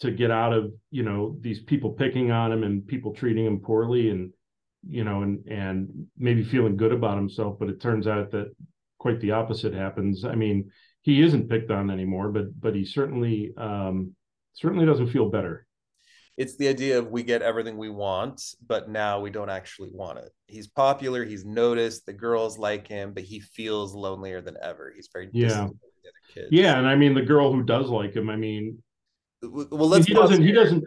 [0.00, 3.58] to get out of you know these people picking on him and people treating him
[3.58, 4.30] poorly and
[4.88, 8.54] you know and and maybe feeling good about himself but it turns out that
[8.98, 10.24] quite the opposite happens.
[10.24, 10.70] I mean
[11.02, 14.12] he isn't picked on anymore but but he certainly um
[14.54, 15.66] certainly doesn't feel better
[16.36, 20.18] it's the idea of we get everything we want, but now we don't actually want
[20.18, 20.30] it.
[20.46, 24.92] He's popular, he's noticed, the girls like him, but he feels lonelier than ever.
[24.94, 25.68] He's very yeah.
[26.50, 28.82] Yeah, and I mean the girl who does like him, I mean
[29.42, 30.48] well let's he doesn't here.
[30.48, 30.84] he doesn't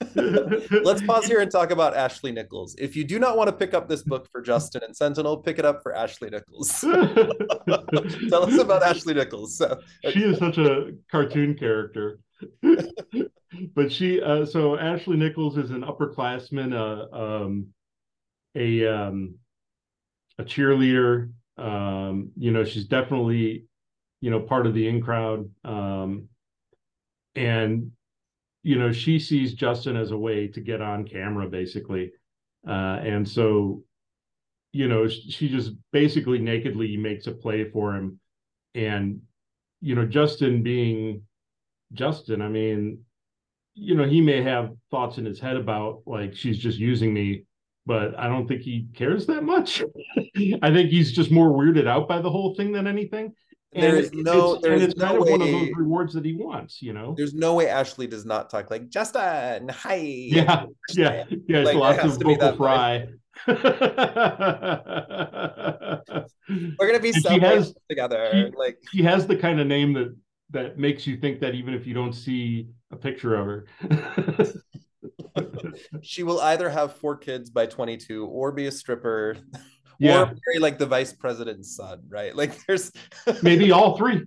[0.14, 2.76] Let's pause here and talk about Ashley Nichols.
[2.78, 5.58] If you do not want to pick up this book for Juston and Sentinel, pick
[5.58, 6.80] it up for Ashley Nichols.
[6.80, 9.56] Tell us about Ashley Nichols.
[9.56, 9.80] So,
[10.10, 12.20] she is such a cartoon character.
[13.74, 17.68] but she, uh, so Ashley Nichols is an upperclassman, uh, um,
[18.54, 19.34] a um,
[20.38, 21.32] a cheerleader.
[21.56, 23.66] Um, you know, she's definitely,
[24.20, 25.50] you know, part of the in crowd.
[25.64, 26.28] Um,
[27.34, 27.92] and
[28.62, 32.12] you know she sees juston as a way to get on camera basically
[32.66, 33.82] uh, and so
[34.72, 38.20] you know she just basically nakedly makes a play for him
[38.74, 39.20] and
[39.80, 41.22] you know juston being
[41.94, 42.98] juston i mean
[43.74, 47.44] you know he may have thoughts in his head about like she's just using me
[47.86, 49.82] but i don't think he cares that much.
[50.62, 53.34] I think he's just more weirded out by the whole thing than anything.
[53.72, 56.14] There is no it's, there's and it's no kind way, of one of those rewards
[56.14, 57.14] that he wants you know?
[57.16, 59.96] There's no way ashley does not talk like juston hi.
[59.96, 60.64] Yeah
[60.94, 63.08] yeah yeah like, lots of vocal fry.
[63.46, 63.62] We're
[66.78, 70.16] gonna be so has, together she, like she has the kind of name that
[70.50, 73.66] that makes you think that even if you don't see a picture of her
[76.02, 79.36] she will either have four kids by 22 or be a stripper
[79.98, 80.22] yeah.
[80.22, 82.34] or marry like the vice president's son, right?
[82.34, 82.92] Like there's
[83.42, 84.24] maybe all three.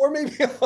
[0.00, 0.60] Or maybe let's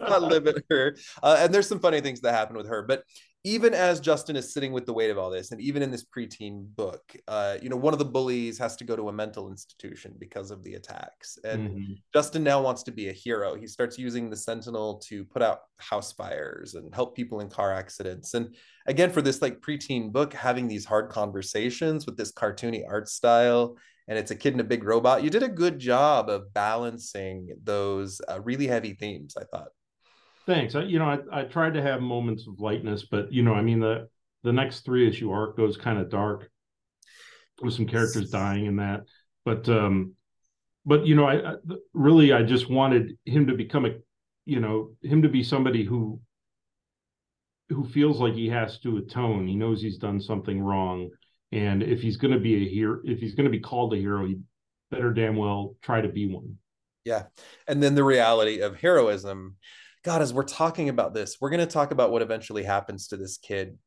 [0.00, 0.96] not limit her.
[1.22, 2.82] Uh, and there's some funny things that happen with her.
[2.82, 3.04] But
[3.42, 6.04] even as Juston is sitting with the weight of all this, and even in this
[6.04, 9.48] preteen book, uh, you know, one of the bullies has to go to a mental
[9.50, 11.38] institution because of the attacks.
[11.42, 11.92] And mm-hmm.
[12.14, 13.54] Juston now wants to be a hero.
[13.54, 17.72] He starts using the Sentinel to put out house fires and help people in car
[17.72, 18.34] accidents.
[18.34, 18.54] And
[18.86, 23.78] again, for this like preteen book, having these hard conversations with this cartoony art style,
[24.06, 27.56] and it's a kid and a big robot, you did a good job of balancing
[27.62, 29.68] those uh, really heavy themes, I thought.
[30.50, 30.74] Thanks.
[30.74, 33.62] I, you know, I, I tried to have moments of lightness, but you know, I
[33.62, 34.08] mean the
[34.42, 36.50] the next three issue arc goes kind of dark
[37.62, 39.02] with some characters dying in that.
[39.44, 40.14] But um,
[40.84, 41.54] but you know, I, I
[41.94, 43.90] really I just wanted him to become a,
[44.44, 46.20] you know, him to be somebody who
[47.68, 49.46] who feels like he has to atone.
[49.46, 51.10] He knows he's done something wrong,
[51.52, 53.98] and if he's going to be a hero, if he's going to be called a
[53.98, 54.40] hero, he
[54.90, 56.56] better damn well try to be one.
[57.04, 57.26] Yeah,
[57.68, 59.54] and then the reality of heroism
[60.02, 63.16] God, as we're talking about this, we're going to talk about what eventually happens to
[63.16, 63.78] this kid.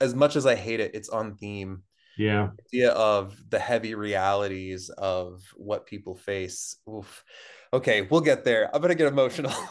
[0.00, 1.82] As much as I hate it, it's on theme.
[2.16, 2.48] Yeah.
[2.72, 6.76] The idea of the heavy realities of what people face.
[6.88, 7.24] Oof.
[7.72, 8.74] Okay, we'll get there.
[8.74, 9.52] I'm going to get emotional.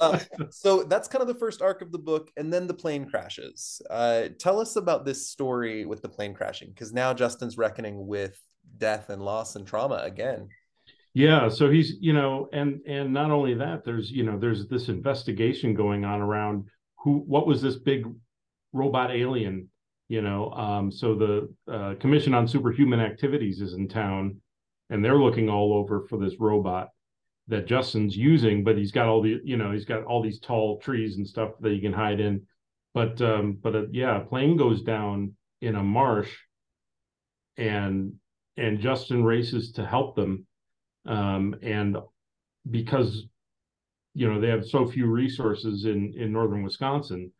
[0.00, 0.18] uh,
[0.50, 2.30] so that's kind of the first arc of the book.
[2.36, 3.82] And then the plane crashes.
[3.90, 8.40] Uh, tell us about this story with the plane crashing, because now Juston's reckoning with
[8.78, 10.48] death and loss and trauma again
[11.14, 14.88] yeah so he's you know and and not only that there's you know there's this
[14.88, 16.64] investigation going on around
[16.98, 18.04] who what was this big
[18.72, 19.68] robot alien
[20.08, 20.50] you know?
[20.52, 24.40] Um so the uh, commission on superhuman activities is in town
[24.90, 26.88] and they're looking all over for this robot
[27.48, 30.78] that juston's using but he's got all the you know he's got all these tall
[30.78, 32.42] trees and stuff that he can hide in.
[32.92, 36.32] But um but uh, yeah a plane goes down in a marsh
[37.56, 38.14] and
[38.56, 40.46] and juston races to help them
[41.06, 41.96] um, and
[42.70, 43.24] because
[44.14, 47.32] you know they have so few resources in in northern Wisconsin,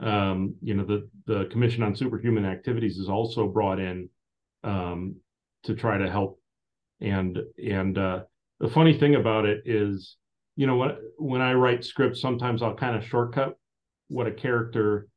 [0.00, 4.08] um, you know the the Commission on Superhuman Activities is also brought in
[4.64, 5.16] um,
[5.64, 6.38] to try to help.
[7.00, 8.20] And and uh,
[8.58, 10.16] the funny thing about it is,
[10.56, 13.56] you know, when when I write scripts, sometimes I'll kind of shortcut
[14.08, 15.08] what a character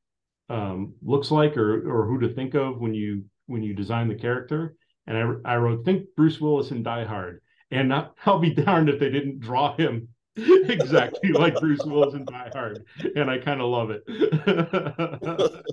[0.50, 4.16] um, looks like or or who to think of when you when you design the
[4.16, 4.76] character.
[5.08, 7.42] And I I wrote think Bruce Willis in Die Hard,
[7.72, 12.26] and not, I'll be darned if they didn't draw him exactly like Bruce Willis in
[12.26, 12.84] Die Hard,
[13.16, 14.04] and I kind of love it.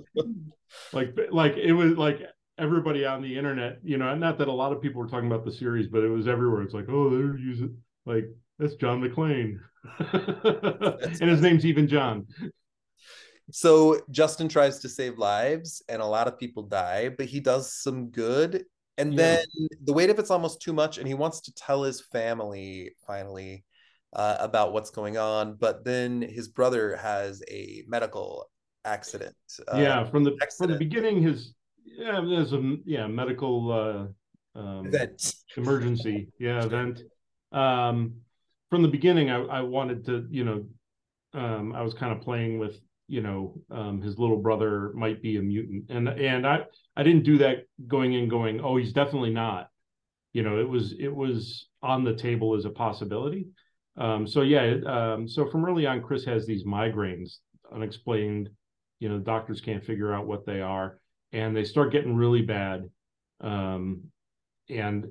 [0.93, 2.21] like, like it was like
[2.59, 5.45] everybody on the internet, you know, not that a lot of people were talking about
[5.45, 6.61] the series, but it was everywhere.
[6.61, 7.75] It's like, oh, they're using
[8.05, 8.25] like
[8.59, 9.57] that's John McClane,
[11.19, 12.27] and his name's even John.
[13.51, 17.73] So Juston tries to save lives, and a lot of people die, but he does
[17.73, 18.65] some good
[19.01, 19.17] and yeah.
[19.17, 19.45] then
[19.83, 23.65] the weight of it's almost too much and he wants to tell his family finally
[24.13, 28.49] uh, about what's going on but then his brother has a medical
[28.85, 29.35] accident
[29.67, 30.71] uh, yeah from the accident.
[30.71, 37.01] from the beginning his yeah there's a yeah medical uh um, event emergency yeah event
[37.51, 38.13] um
[38.69, 40.65] from the beginning I, I wanted to you know
[41.33, 42.79] um i was kind of playing with
[43.11, 46.59] you know um, his little brother might be a mutant and and i
[46.95, 49.67] i didn't do that going in going oh he's definitely not
[50.33, 53.47] you know it was it was on the table as a possibility
[53.97, 57.39] um, so yeah um, so from early on chris has these migraines
[57.71, 58.49] unexplained.
[58.99, 60.99] You know, doctors can't figure out what they are,
[61.31, 62.89] and they start getting really bad.
[63.39, 64.03] Um,
[64.69, 65.07] and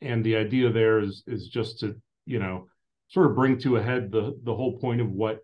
[0.00, 1.96] and the idea there is is just to
[2.26, 2.66] you know
[3.08, 5.40] sort of bring to a head the the whole point of what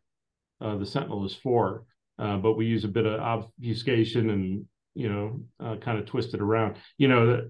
[0.61, 1.85] uh, the Sentinel is for.
[2.19, 6.35] Uh, but we use a bit of obfuscation and you know uh, kind of twist
[6.35, 6.77] it around.
[6.97, 7.49] You know,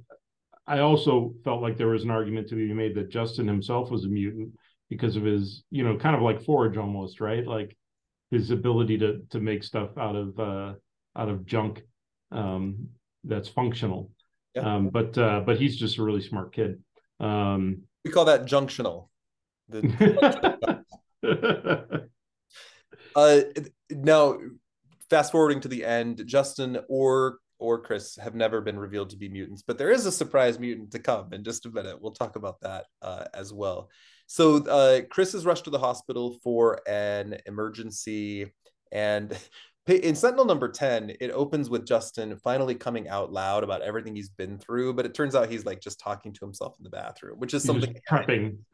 [0.67, 4.05] I also felt like there was an argument to be made that Juston himself was
[4.05, 4.51] a mutant
[4.89, 7.77] because of his you know kind of like Forge almost right like
[8.31, 10.73] his ability to to make stuff out of uh,
[11.17, 11.83] out of junk
[12.33, 12.89] um,
[13.23, 14.11] that's functional.
[14.55, 14.77] Yeah.
[14.77, 16.83] Um, but uh, but he's just a really smart kid.
[17.21, 19.09] Um, we call that junctional.
[19.69, 20.85] The
[23.17, 23.41] uh,
[23.91, 24.39] now,
[25.11, 29.29] fast forwarding to the end, Juston or or Chris have never been revealed to be
[29.29, 32.01] mutants, but there is a surprise mutant to come in just a minute.
[32.01, 33.91] We'll talk about that uh, as well.
[34.27, 38.53] So uh, Chris is rushed to the hospital for an emergency,
[38.91, 39.37] and
[39.87, 44.31] in Sentinel number 10, it opens with Juston finally coming out loud about everything he's
[44.31, 47.39] been through, but it turns out he's like just talking to himself in the bathroom,
[47.39, 47.95] which is something.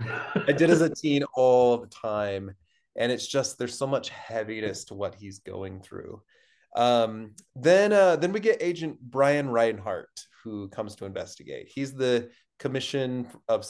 [0.00, 2.52] I, I did as a teen all the time.
[2.96, 6.22] And it's just there's so much heaviness to what he's going through.
[6.76, 11.70] Um, then uh, then we get Agent Brian Reinhardt, who comes to investigate.
[11.72, 13.66] He's the commission of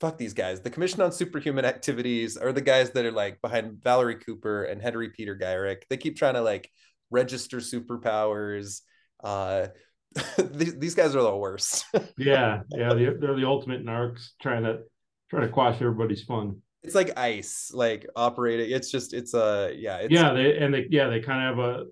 [0.00, 0.60] fuck these guys.
[0.60, 4.80] The Commission on Superhuman Activities are the guys that are like behind Valerie Cooper and
[4.80, 5.82] Henry Peter Gyrich.
[5.88, 6.70] They keep trying to like
[7.10, 8.80] register superpowers.
[9.22, 9.68] Uh,
[10.38, 11.84] these, these guys are the worst.
[12.18, 14.80] yeah, yeah, they're, they're the ultimate narcs trying to
[15.28, 16.60] trying to quash everybody's fun.
[16.82, 18.70] It's like ice, like operating.
[18.70, 20.32] It's just, it's a, yeah, it's, yeah.
[20.32, 21.84] They and they, yeah, they kind of have a,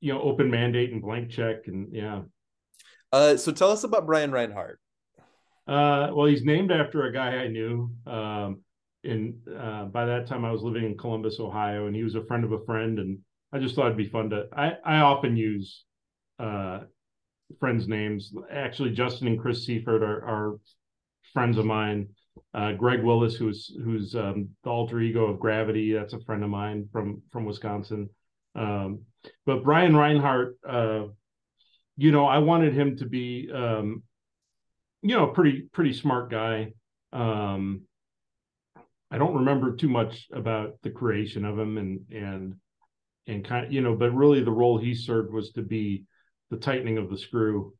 [0.00, 2.22] you know, open mandate and blank check, and yeah.
[3.12, 4.80] Uh, so tell us about Brian Reinhardt.
[5.66, 7.92] Uh, well, he's named after a guy I knew.
[8.06, 8.62] Um,
[9.04, 12.24] in uh, by that time, I was living in Columbus, Ohio, and he was a
[12.24, 13.18] friend of a friend, and
[13.52, 14.48] I just thought it'd be fun to.
[14.52, 15.84] I I often use
[16.40, 16.80] uh,
[17.60, 18.32] friends' names.
[18.50, 20.56] Actually, Juston and Chris Seyfert are, are
[21.32, 22.08] friends of mine.
[22.54, 26.50] Uh, Greg Willis, who's who's um, the alter ego of Gravity, that's a friend of
[26.50, 28.10] mine from from Wisconsin.
[28.54, 29.00] Um,
[29.46, 31.04] but Brian Reinhardt, uh,
[31.96, 34.02] you know, I wanted him to be um,
[35.02, 36.72] you know, pretty pretty smart guy.
[37.12, 37.82] Um,
[39.10, 42.54] I don't remember too much about the creation of him and and
[43.26, 46.04] and kind of you know, but really the role he served was to be
[46.50, 47.74] the tightening of the screw.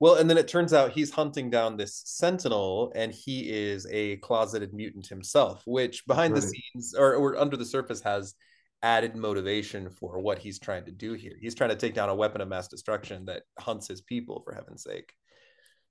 [0.00, 4.16] Well, and then it turns out he's hunting down this sentinel, and he is a
[4.18, 6.42] closeted mutant himself, which behind right.
[6.42, 8.34] the scenes or, or under the surface has
[8.82, 11.34] added motivation for what he's trying to do here.
[11.40, 14.54] He's trying to take down a weapon of mass destruction that hunts his people, for
[14.54, 15.12] heaven's sake.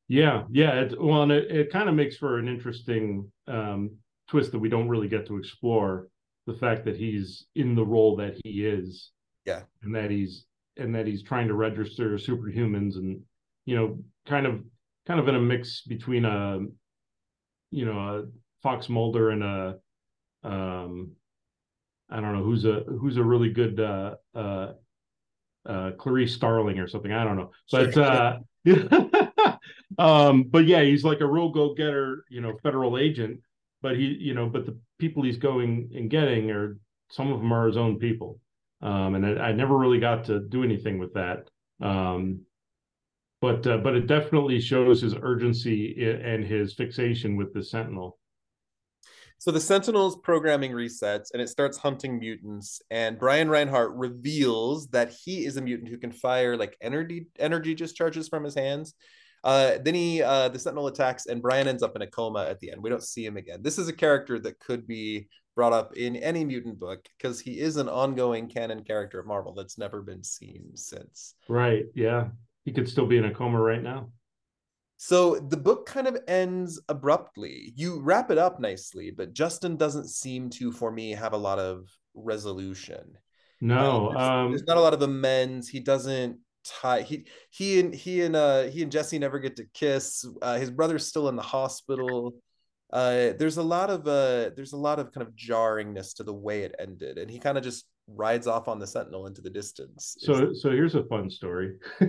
[0.07, 0.81] Yeah, yeah.
[0.81, 3.97] It, well, and it, it kind of makes for an interesting um,
[4.29, 6.07] twist that we don't really get to explore.
[6.45, 9.11] The fact that he's in the role that he is,
[9.45, 10.45] yeah, and that he's
[10.77, 13.19] and that he's trying to register superhumans, and
[13.67, 14.63] you know, kind of
[15.05, 16.59] kind of in a mix between a,
[17.69, 18.23] you know, a
[18.63, 19.75] Fox Mulder and a,
[20.43, 21.11] um,
[22.09, 24.71] I don't know who's a who's a really good uh, uh,
[25.65, 27.11] uh, Clarice Starling or something.
[27.11, 28.03] I don't know, but sure.
[28.03, 28.39] uh,
[29.99, 33.41] um, but yeah, he's like a real go getter, you know, federal agent.
[33.81, 36.77] But he, you know, but the people he's going and getting are
[37.09, 38.39] some of them are his own people.
[38.81, 41.49] Um, and I, I, never really got to do anything with that.
[41.81, 42.41] Um,
[43.41, 48.17] but uh, but it definitely shows his urgency and his fixation with the Sentinel.
[49.39, 52.81] So the Sentinel's programming resets and it starts hunting mutants.
[52.89, 57.75] And Brian Reinhardt reveals that he is a mutant who can fire like energy energy
[57.75, 58.95] discharges from his hands.
[59.43, 62.59] Uh, then he uh, the Sentinel attacks and Brian ends up in a coma at
[62.59, 62.81] the end.
[62.81, 63.61] We don't see him again.
[63.61, 67.59] This is a character that could be brought up in any mutant book because he
[67.59, 71.35] is an ongoing canon character at Marvel that's never been seen since.
[71.47, 71.85] Right.
[71.93, 72.29] Yeah.
[72.67, 74.09] He could still be in a coma right now.
[74.97, 77.71] So the book kind of ends abruptly.
[77.77, 81.59] You wrap it up nicely, but Juston doesn't seem to, for me, have a lot
[81.59, 83.17] of resolution.
[83.61, 85.69] No, uh, there's, um, there's, not a lot of amends.
[85.69, 87.03] He doesn't tie.
[87.03, 90.27] He he and he and uh he and Jesse never get to kiss.
[90.41, 92.35] Uh, his brother's still in the hospital.
[92.91, 96.33] Uh, there's a lot of uh, there's a lot of kind of jarringness to the
[96.33, 99.49] way it ended, and he kind of just rides off on the sentinel into the
[99.49, 100.15] distance.
[100.19, 101.75] So so here's a fun story.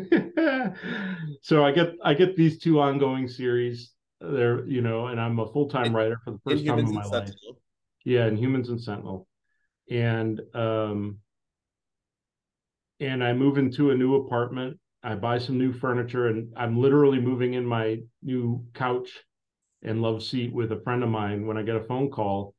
[1.42, 5.46] So i get i get these two ongoing series there you know and i'm a
[5.46, 7.26] full-time writer for the first time in my life.
[7.26, 7.60] Sentinel.
[8.04, 9.26] yeah Inhumans and sentinel.
[9.90, 11.18] And um
[13.00, 14.78] and i move into a new apartment.
[15.02, 19.10] I buy some new furniture and i'm literally moving in my new couch
[19.82, 22.54] and love seat with a friend of mine when i get a phone call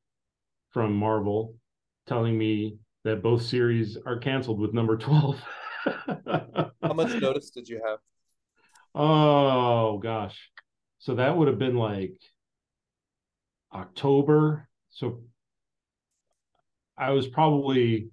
[0.72, 1.56] from marvel
[2.08, 5.42] telling me that both series are canceled with number 12.
[5.86, 8.00] How much notice did you have?
[8.94, 10.50] Oh gosh.
[10.98, 12.16] So that would have been like
[13.74, 14.68] October.
[14.90, 15.22] So
[16.98, 18.10] I was probably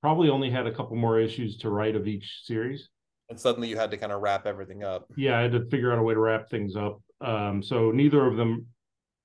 [0.00, 2.88] probably only had a couple more issues to write of each series.
[3.30, 5.08] And suddenly you had to kind of wrap everything up.
[5.16, 7.00] Yeah, I had to figure out a way to wrap things up.
[7.20, 8.66] Um, so neither of them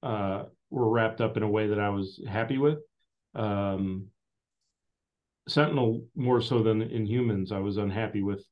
[0.04, 2.80] uh, were wrapped up in a way that I was happy with.
[3.36, 4.08] Um,
[5.48, 8.46] Sentinel more so than Inhumans, I was unhappy with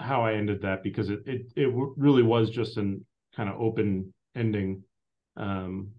[0.00, 3.04] how I ended that because it it it really was just an
[3.36, 4.82] kind of open ending,
[5.36, 5.90] um,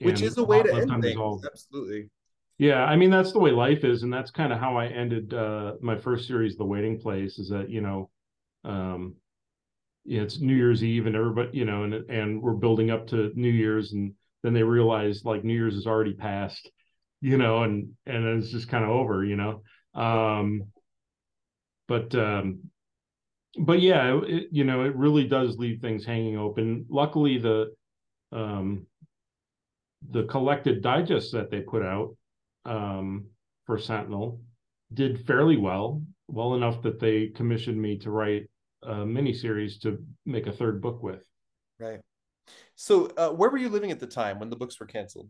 [0.00, 1.44] which is a way to end things.
[1.44, 2.10] Absolutely.
[2.58, 5.32] Yeah, I mean that's the way life is, and that's kind of how I ended
[5.32, 7.38] uh, my first series, The Waiting Place.
[7.38, 8.10] Is that you know,
[8.64, 9.14] um,
[10.08, 13.50] it's New Year's Eve, and everybody, you know, and and we're building up to New
[13.50, 16.70] Year's, and then they realize like New Year's is already passed,
[17.20, 19.62] you know, and and it's just kind of over, you know.
[19.94, 20.64] Um,
[21.86, 22.70] but um,
[23.58, 26.86] but yeah, it, you know, it really does leave things hanging open.
[26.88, 27.74] Luckily, the
[28.32, 28.86] um,
[30.10, 32.16] the collected digests that they put out
[32.64, 33.26] um,
[33.66, 34.40] for Sentinel
[34.92, 38.48] did fairly well, well enough that they commissioned me to write
[38.82, 41.22] a miniseries to make a third book with.
[41.78, 42.00] Right.
[42.74, 45.28] So, uh, where were you living at the time when the books were canceled?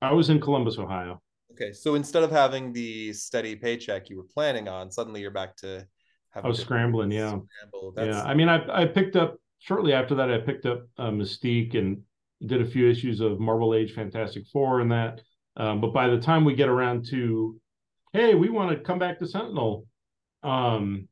[0.00, 1.20] I was in Columbus, Ohio.
[1.52, 5.56] Okay, so instead of having the steady paycheck you were planning on, suddenly you're back
[5.56, 5.86] to.
[6.34, 7.28] I was scrambling, yeah.
[7.28, 7.94] Scramble.
[7.96, 10.30] Yeah, I mean, I I picked up shortly after that.
[10.30, 12.02] I picked up uh, Mystique and
[12.46, 15.20] did a few issues of Marvel Age Fantastic Four and that.
[15.56, 17.60] Um, but by the time we get around to,
[18.12, 19.86] hey, we want to come back to Sentinel,
[20.44, 21.08] um,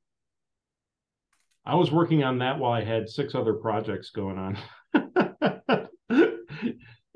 [1.67, 4.59] I was working on that while I had six other projects going on.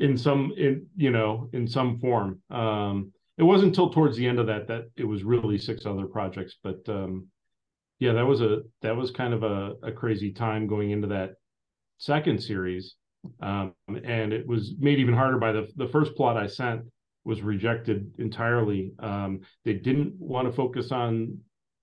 [0.01, 2.41] in some in you know in some form.
[2.51, 6.07] Um it wasn't until towards the end of that that it was really six other
[6.07, 7.29] projects but um
[8.01, 11.35] yeah that was a that was kind of a, a crazy time going into that
[11.99, 12.97] second series.
[13.41, 16.83] Um and it was made even harder by the the first plot i sent
[17.25, 18.93] was rejected entirely.
[18.99, 21.39] Um they didn't want to focus on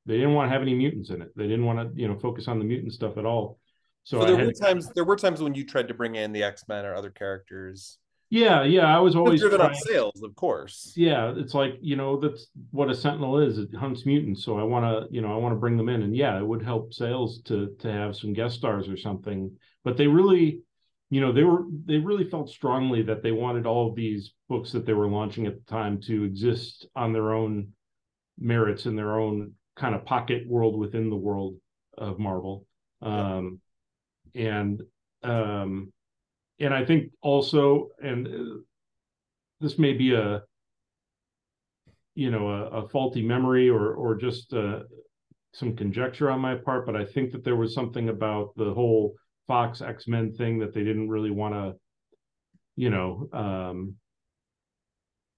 [0.07, 2.17] they didn't want to have any mutants in it they didn't want to you know
[2.17, 3.59] focus on the mutant stuff at all
[4.03, 6.43] so, so there were times there were times when you tried to bring in the
[6.43, 7.99] x-men or other characters
[8.29, 8.93] yeah, yeah.
[8.95, 10.93] I was always driven trying, on sales, of course.
[10.97, 13.57] Yeah, it's like you know that's what a sentinel is.
[13.57, 16.01] It hunts mutants, so I want to you know I want to bring them in,
[16.01, 19.55] and yeah, it would help sales to to have some guest stars or something.
[19.85, 20.61] But they really,
[21.09, 24.73] you know, they were they really felt strongly that they wanted all of these books
[24.73, 27.69] that they were launching at the time to exist on their own
[28.37, 31.55] merits in their own kind of pocket world within the world
[31.97, 32.65] of Marvel.
[33.01, 33.59] Um,
[34.35, 34.81] and
[35.23, 35.91] um,
[36.59, 38.59] and I think also, and uh,
[39.59, 40.41] this may be a
[42.15, 44.79] you know a, a faulty memory or or just uh,
[45.53, 49.15] some conjecture on my part, but I think that there was something about the whole
[49.47, 51.75] Fox X Men thing that they didn't really want to,
[52.75, 53.95] you know, um,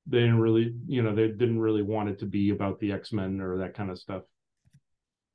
[0.10, 3.14] they didn't really, you know, they didn't really want it to be about the X
[3.14, 4.24] Men or that kind of stuff.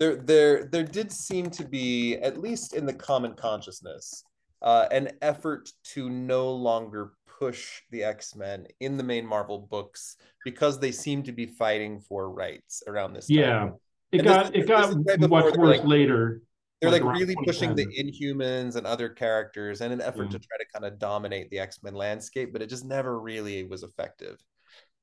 [0.00, 4.24] There, there, there did seem to be, at least in the common consciousness,
[4.60, 10.78] uh, an effort to no longer push the X-Men in the main Marvel books because
[10.78, 13.38] they seem to be fighting for rights around this time.
[13.38, 13.70] Yeah.
[14.12, 16.42] It and got this, it got much worse like, later.
[16.80, 20.38] They're like, like really pushing the Inhumans and other characters in an effort yeah.
[20.38, 23.82] to try to kind of dominate the X-Men landscape, but it just never really was
[23.82, 24.38] effective.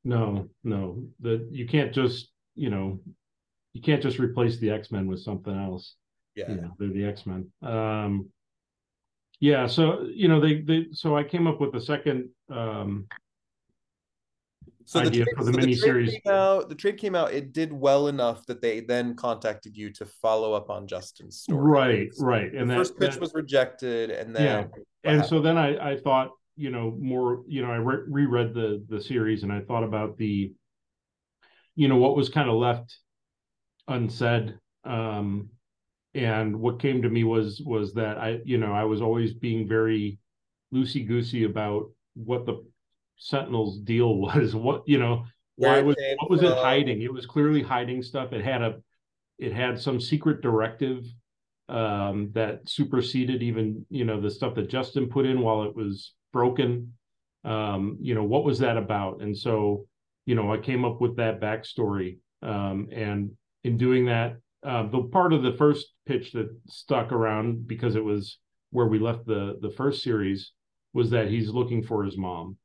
[0.03, 1.03] No, no.
[1.19, 2.99] That you can't just, you know,
[3.73, 5.95] you can't just replace the X-Men with something else.
[6.35, 6.49] Yeah.
[6.49, 7.51] You know, they're the X-Men.
[7.61, 8.31] Um
[9.41, 13.05] yeah so you know they they so i came up with a second um
[14.85, 17.51] so idea the trade, for the so mini series out, the trade came out it
[17.51, 22.09] did well enough that they then contacted you to follow up on juston's story right
[22.19, 24.59] right and the that, first pitch that, was rejected and then yeah.
[25.03, 25.25] and happened?
[25.29, 29.01] so then i i thought you know more you know i re- reread the the
[29.01, 30.51] series and i thought about the
[31.75, 32.97] you know what was kind of left
[33.87, 35.49] unsaid um
[36.13, 39.67] and what came to me was was that I you know I was always being
[39.67, 40.19] very
[40.73, 42.65] loosey goosey about what the
[43.17, 44.55] Sentinel's deal was.
[44.55, 45.25] What you know
[45.55, 47.01] why was what was it hiding?
[47.01, 48.33] It was clearly hiding stuff.
[48.33, 48.81] It had a
[49.37, 51.05] it had some secret directive
[51.69, 56.13] um, that superseded even you know the stuff that Juston put in while it was
[56.31, 56.93] broken.
[57.43, 59.21] Um, you know what was that about?
[59.21, 59.85] And so
[60.25, 63.31] you know I came up with that backstory, um, and
[63.63, 68.03] in doing that, uh, the part of the first pitch that stuck around because it
[68.03, 68.37] was
[68.71, 70.51] where we left the the first series
[70.93, 72.57] was that he's looking for his mom.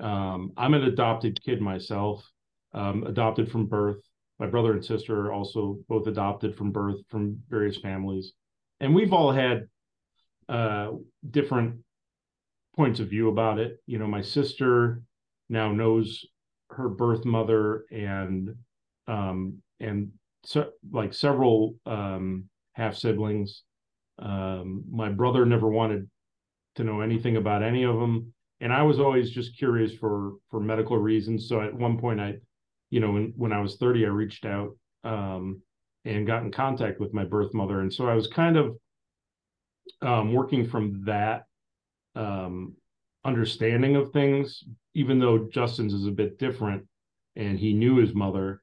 [0.00, 2.26] Um, I'm an adopted kid myself,
[2.72, 4.00] um, adopted from birth.
[4.38, 8.32] My brother and sister are also both adopted from birth from various families,
[8.80, 9.68] and we've all had
[10.48, 10.90] uh,
[11.30, 11.76] different
[12.74, 13.78] points of view about it.
[13.86, 15.02] You know, my sister
[15.48, 16.24] now knows
[16.70, 18.54] her birth mother and
[19.06, 20.12] um, and
[20.44, 23.62] so like several um, half siblings.
[24.18, 26.08] Um, my brother never wanted
[26.76, 30.60] to know anything about any of them, and I was always just curious for for
[30.60, 31.48] medical reasons.
[31.48, 32.34] So at one point, I,
[32.90, 35.60] you know, when when I was thirty, I reached out um,
[36.04, 38.76] and got in contact with my birth mother, and so I was kind of
[40.00, 41.44] um, working from that
[42.14, 42.74] um,
[43.24, 44.62] understanding of things,
[44.94, 46.86] even though Juston's is a bit different,
[47.36, 48.62] and he knew his mother.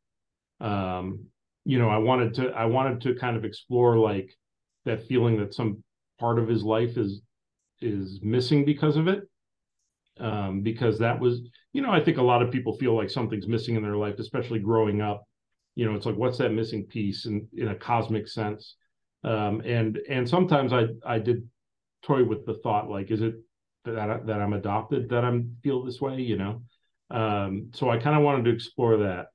[0.59, 1.25] Um,
[1.65, 4.35] you know, I wanted to I wanted to kind of explore like
[4.85, 5.83] that feeling that some
[6.19, 7.21] part of his life is
[7.81, 9.23] is missing because of it.
[10.19, 11.39] Um, because that was,
[11.71, 14.19] you know, I think a lot of people feel like something's missing in their life,
[14.19, 15.23] especially growing up.
[15.75, 18.75] You know, it's like what's that missing piece in in a cosmic sense?
[19.23, 21.47] Um, and and sometimes I I did
[22.03, 23.35] toy with the thought like, is it
[23.85, 26.21] that that I'm adopted that I'm feel this way?
[26.21, 26.61] You know,
[27.11, 29.27] um, so I kind of wanted to explore that,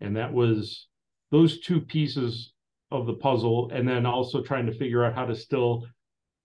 [0.00, 0.88] and that was
[1.30, 2.52] those two pieces
[2.90, 5.86] of the puzzle, and then also trying to figure out how to still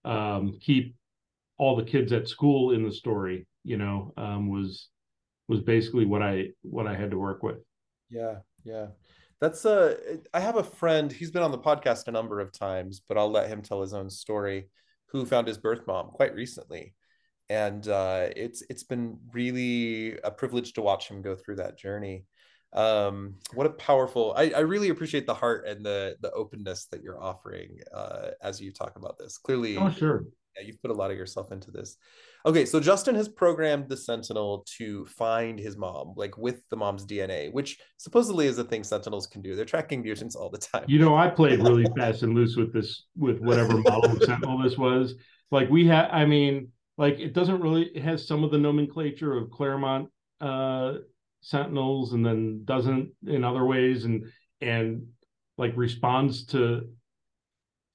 [0.04, 0.94] um, keep
[1.58, 3.46] all the kids at school in the story.
[3.64, 4.88] You know, um, was
[5.48, 7.58] was basically what I what I had to work with.
[8.10, 8.86] Yeah, yeah.
[9.40, 9.96] That's a.
[10.32, 11.12] I have a friend.
[11.12, 13.92] He's been on the podcast a number of times, but I'll let him tell his
[13.92, 14.68] own story.
[15.08, 16.94] Who found his birth mom quite recently,
[17.48, 22.24] and uh, it's it's been really a privilege to watch him go through that journey.
[22.72, 24.34] Um, what a powerful!
[24.36, 28.60] I, I really appreciate the heart and the the openness that you're offering uh, as
[28.60, 29.38] you talk about this.
[29.38, 30.24] Clearly, oh sure,
[30.56, 31.96] yeah, you've put a lot of yourself into this.
[32.46, 37.04] Okay, so Juston has programmed the Sentinel to find his mom, like with the mom's
[37.04, 39.56] DNA, which supposedly is a thing Sentinels can do.
[39.56, 40.84] They're tracking mutants all the time.
[40.86, 44.62] You know, I played really fast and loose with this, with whatever model of Sentinel
[44.62, 45.16] this was.
[45.50, 49.36] Like we had, I mean, like it doesn't really, it has some of the nomenclature
[49.36, 50.08] of Claremont
[50.40, 50.98] uh,
[51.40, 54.26] Sentinels, and then doesn't in other ways, and
[54.60, 55.08] and
[55.58, 56.88] like responds to,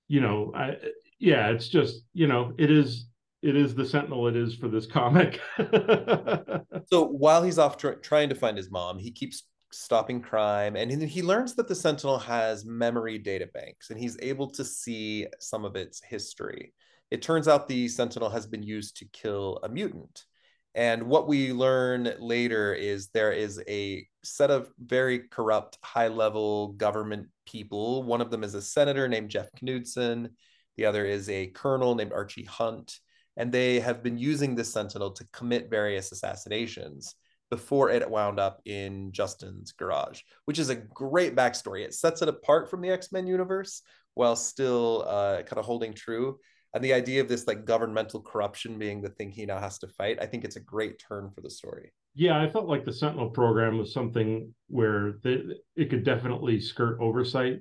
[0.09, 0.75] you know, I
[1.19, 3.05] yeah, it's just you know, it is
[3.41, 5.39] it is the sentinel it is for this comic.
[6.91, 10.91] So while he's off tr- trying to find his mom he keeps stopping crime and
[10.91, 15.63] he learns that the sentinel has memory data banks and he's able to see some
[15.63, 16.73] of its history.
[17.09, 20.25] It turns out the sentinel has been used to kill a mutant.
[20.73, 26.69] And what we learn later is there is a set of very corrupt high level
[26.73, 28.03] government people.
[28.03, 30.29] One of them is a senator named jeff knudsen.
[30.77, 32.99] The other is a colonel named archie hunt
[33.37, 37.15] and they have been using this sentinel to commit various assassinations
[37.49, 41.83] before it wound up in Juston's garage, which is a great backstory.
[41.83, 43.81] It sets it apart from the X Men universe
[44.13, 46.39] while still uh, kind of holding true.
[46.73, 49.87] And the idea of this like governmental corruption being the thing he now has to
[49.87, 51.91] fight, I think it's a great turn for the story.
[52.15, 56.97] Yeah, I felt like the Sentinel program was something where the, it could definitely skirt
[56.99, 57.59] oversight,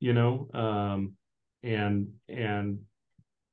[0.00, 1.12] you know, um,
[1.62, 2.80] and and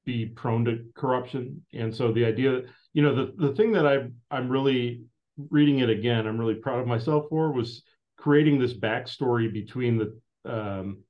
[0.09, 1.63] be prone to corruption.
[1.71, 2.61] And so the idea,
[2.93, 5.03] you know, the, the thing that I I'm really
[5.51, 7.83] reading it again, I'm really proud of myself for was
[8.17, 10.19] creating this backstory between the
[10.51, 11.03] um,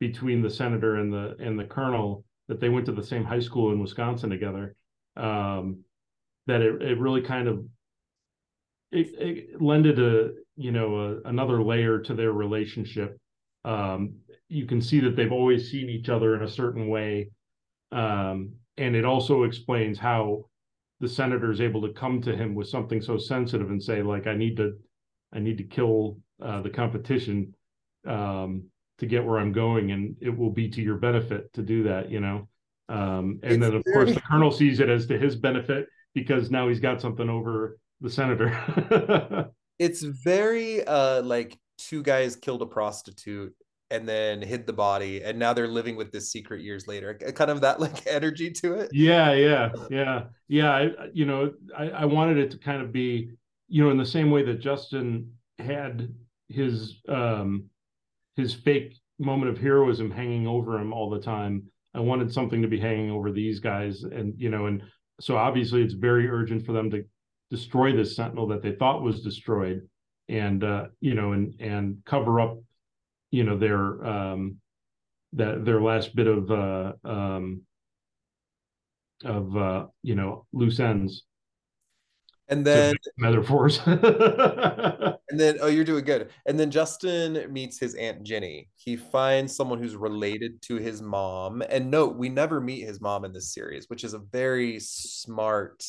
[0.00, 3.38] between the senator and the and the colonel that they went to the same high
[3.38, 4.74] school in Wisconsin together.
[5.16, 5.84] Um,
[6.48, 7.64] that it, it really kind of
[8.90, 13.16] it, it lended a you know a, another layer to their relationship.
[13.64, 14.14] Um,
[14.48, 17.30] you can see that they've always seen each other in a certain way
[17.92, 20.46] um, and it also explains how
[21.00, 24.26] the senator is able to come to him with something so sensitive and say, like,
[24.26, 24.72] I need to,
[25.32, 27.54] I need to kill uh, the competition
[28.06, 28.64] um,
[28.98, 32.10] to get where I'm going, and it will be to your benefit to do that,
[32.10, 32.48] you know.
[32.88, 33.94] Um, and it's then, of very...
[33.94, 37.78] course, the colonel sees it as to his benefit because now he's got something over
[38.00, 39.50] the senator.
[39.78, 43.54] it's very uh, like two guys killed a prostitute
[43.90, 47.14] and then hid the body and now they're living with this secret years later.
[47.14, 48.90] Kind of that like energy to it.
[48.92, 50.22] Yeah yeah yeah.
[50.48, 53.30] Yeah I, you know I, I wanted it to kind of be
[53.68, 55.28] you know in the same way that juston
[55.58, 56.14] had
[56.48, 57.64] his um
[58.36, 61.64] his fake moment of heroism hanging over him all the time.
[61.94, 64.82] I wanted something to be hanging over these guys and you know and
[65.20, 67.04] so obviously it's very urgent for them to
[67.50, 69.86] destroy this sentinel that they thought was destroyed
[70.28, 72.58] and uh you know and and cover up
[73.30, 74.56] you know their um,
[75.34, 77.62] that their last bit of uh, um,
[79.24, 81.24] of uh, you know loose ends.
[82.48, 83.80] And then metaphors.
[83.86, 84.00] and
[85.30, 86.30] then oh, you're doing good.
[86.46, 88.68] And then Juston meets his aunt Jenny.
[88.74, 91.62] He finds someone who's related to his mom.
[91.70, 95.84] And note, we never meet his mom in this series, which is a very smart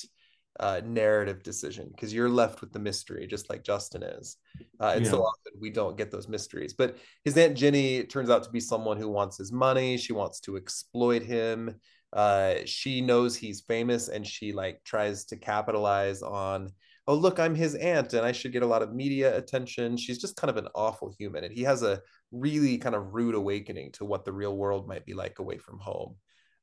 [0.60, 4.38] uh, narrative decision because you're left with the mystery, just like Juston is.
[4.80, 5.12] Uh, and yeah.
[5.12, 6.74] so often we don't get those mysteries.
[6.74, 9.97] But his aunt Ginny turns out to be someone who wants his money.
[9.97, 11.76] She wants to exploit him
[12.14, 16.70] uh, she knows he's famous and she like tries to capitalize on
[17.08, 20.20] oh look i'm his aunt and i should get a lot of media attention she's
[20.20, 21.99] just kind of an awful human and he has a
[22.32, 25.80] really kind of rude awakening to what the real world might be like away from
[25.80, 26.16] home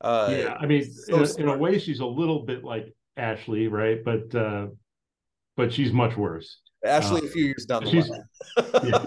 [0.02, 3.68] uh, yeah i mean so in, in, a, way she's a little bit like ashley
[3.68, 4.66] right but uh
[5.56, 9.04] but she's much worse ashley uh, a few years down the line yeah.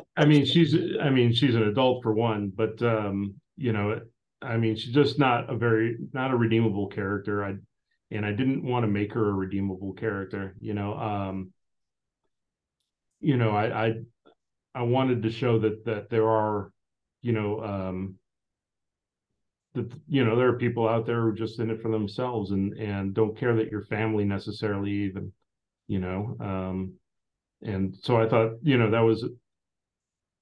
[0.16, 4.00] i mean she's i mean she's an adult for one but um you know
[4.40, 7.44] I mean, she's just not a very not a redeemable character.
[7.44, 7.56] I
[8.10, 10.54] and I didn't want to make her a redeemable character.
[10.60, 11.52] You know, um,
[13.20, 13.94] you know, I I
[14.74, 16.70] I wanted to show that that there are,
[17.20, 18.14] you know, um,
[20.08, 22.72] you know there are people out there who are just in it for themselves and
[22.74, 25.32] and don't care that your family necessarily even,
[25.86, 26.92] you know, um,
[27.62, 29.24] and so I thought you know that was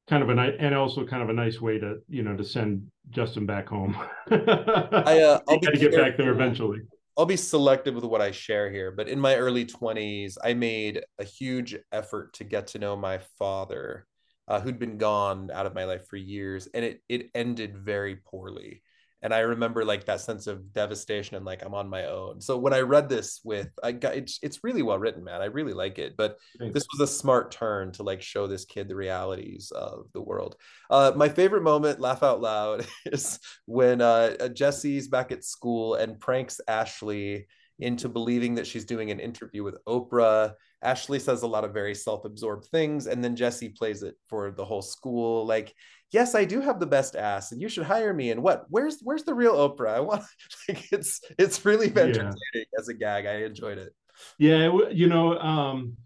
[0.08, 2.44] kind of a nice and also kind of a nice way to you know to
[2.44, 3.96] send Juston back home.
[4.30, 6.80] I uh, I'll be get back there eventually.
[7.18, 11.02] I'll be selective with what I share here, but in my early 20s, I made
[11.18, 14.06] a huge effort to get to know my father,
[14.48, 18.16] uh, who'd been gone out of my life for years, and it it ended very
[18.16, 18.82] poorly
[19.22, 22.40] and i remember like that sense of devastation and like i'm on my own.
[22.40, 25.40] So when i read this with i got it's, it's really well written man.
[25.40, 26.16] I really like it.
[26.16, 26.74] But Thanks.
[26.74, 30.56] this was a smart turn to like show this kid the realities of the world.
[30.90, 35.94] Uh, my favorite moment laugh out loud is when uh, uh, jesse's back at school
[35.94, 37.46] and pranks ashley
[37.78, 40.54] into believing that she's doing an interview with oprah.
[40.82, 44.64] Ashley says a lot of very self-absorbed things and then jesse plays it for the
[44.64, 45.46] whole school.
[45.46, 45.74] Like
[46.12, 48.30] yes, I do have the best ass, and you should hire me.
[48.30, 48.66] And what?
[48.68, 49.94] Where's where's the real Oprah?
[49.94, 50.24] I want
[50.68, 52.62] like it's it's really entertaining yeah.
[52.78, 53.26] as a gag.
[53.26, 53.94] I enjoyed it.
[54.38, 55.96] Yeah, you know, um,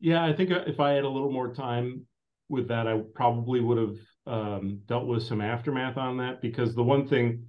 [0.00, 2.06] yeah, I think if I had a little more time
[2.48, 6.82] with that, I probably would have um, dealt with some aftermath on that because the
[6.82, 7.46] one thing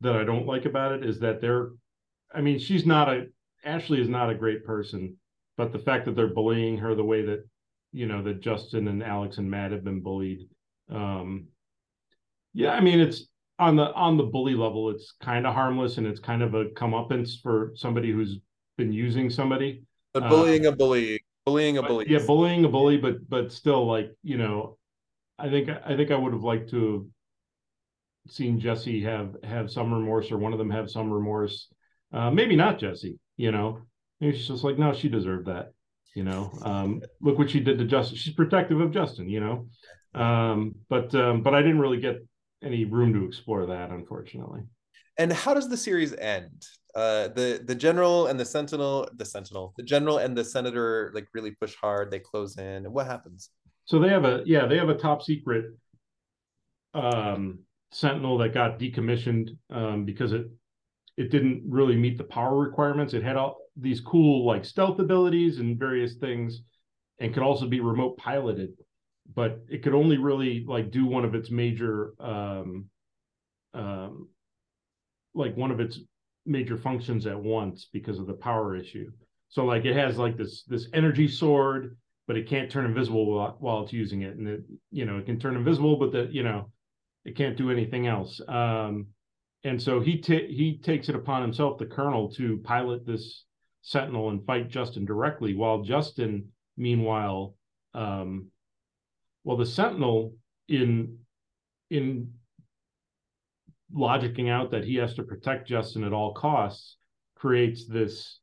[0.00, 1.70] that I don't like about it is that they're,
[2.34, 3.26] I mean, she's not a
[3.64, 5.16] Ashley is not a great person,
[5.56, 7.44] but the fact that they're bullying her the way that
[7.92, 10.48] you know that Juston and Alex and Matt have been bullied.
[10.90, 11.48] Um,
[12.54, 13.26] yeah, I mean it's
[13.58, 16.66] on the on the bully level, it's kind of harmless and it's kind of a
[16.66, 18.38] comeuppance for somebody who's
[18.76, 19.84] been using somebody.
[20.14, 22.06] But bullying uh, a bully, bullying a bully.
[22.08, 24.78] Yeah, bullying a bully, but but still, like you know,
[25.38, 27.08] I think I think I would have liked to
[28.26, 31.68] have seen Jesse have have some remorse or one of them have some remorse.
[32.12, 33.18] Uh, maybe not Jesse.
[33.36, 33.82] You know,
[34.20, 35.72] maybe she's just like, no, she deserved that
[36.14, 38.16] you know um, look what she did to juston.
[38.16, 39.66] She's protective of juston you know?
[40.14, 42.16] Um, but um, but i didn't really get
[42.62, 44.62] any room to explore that unfortunately.
[45.18, 46.66] And how does the series end?
[46.94, 51.26] Uh, the the general and the sentinel the sentinel the general and the senator like
[51.34, 52.10] really push hard.
[52.10, 52.84] They close in.
[52.84, 53.50] And what happens?
[53.84, 55.66] So they have a yeah they have a top secret
[56.94, 57.60] um,
[57.90, 60.46] sentinel that got decommissioned um, because it
[61.16, 63.14] it didn't really meet the power requirements.
[63.14, 66.62] It had all these cool like stealth abilities and various things
[67.18, 68.70] and could also be remote piloted
[69.34, 72.86] but it could only really like do one of its major um
[73.74, 74.28] um
[75.34, 76.00] like one of its
[76.44, 79.10] major functions at once because of the power issue.
[79.48, 81.96] So like it has like this this energy sword
[82.26, 85.26] but it can't turn invisible while, while it's using it and it you know it
[85.26, 86.70] can turn invisible but that you know
[87.24, 88.40] it can't do anything else.
[88.48, 89.06] Um
[89.64, 93.44] and so he t- he takes it upon himself the colonel to pilot this
[93.82, 96.44] Sentinel and fight Juston directly, while Juston,
[96.76, 97.54] meanwhile,
[97.94, 98.46] um,
[99.44, 100.34] well, the Sentinel
[100.68, 101.18] in
[101.90, 102.32] in
[103.94, 106.96] logicking out that he has to protect Juston at all costs
[107.34, 108.38] creates this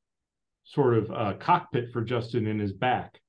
[0.66, 3.20] sort of uh, cockpit for Juston in his back,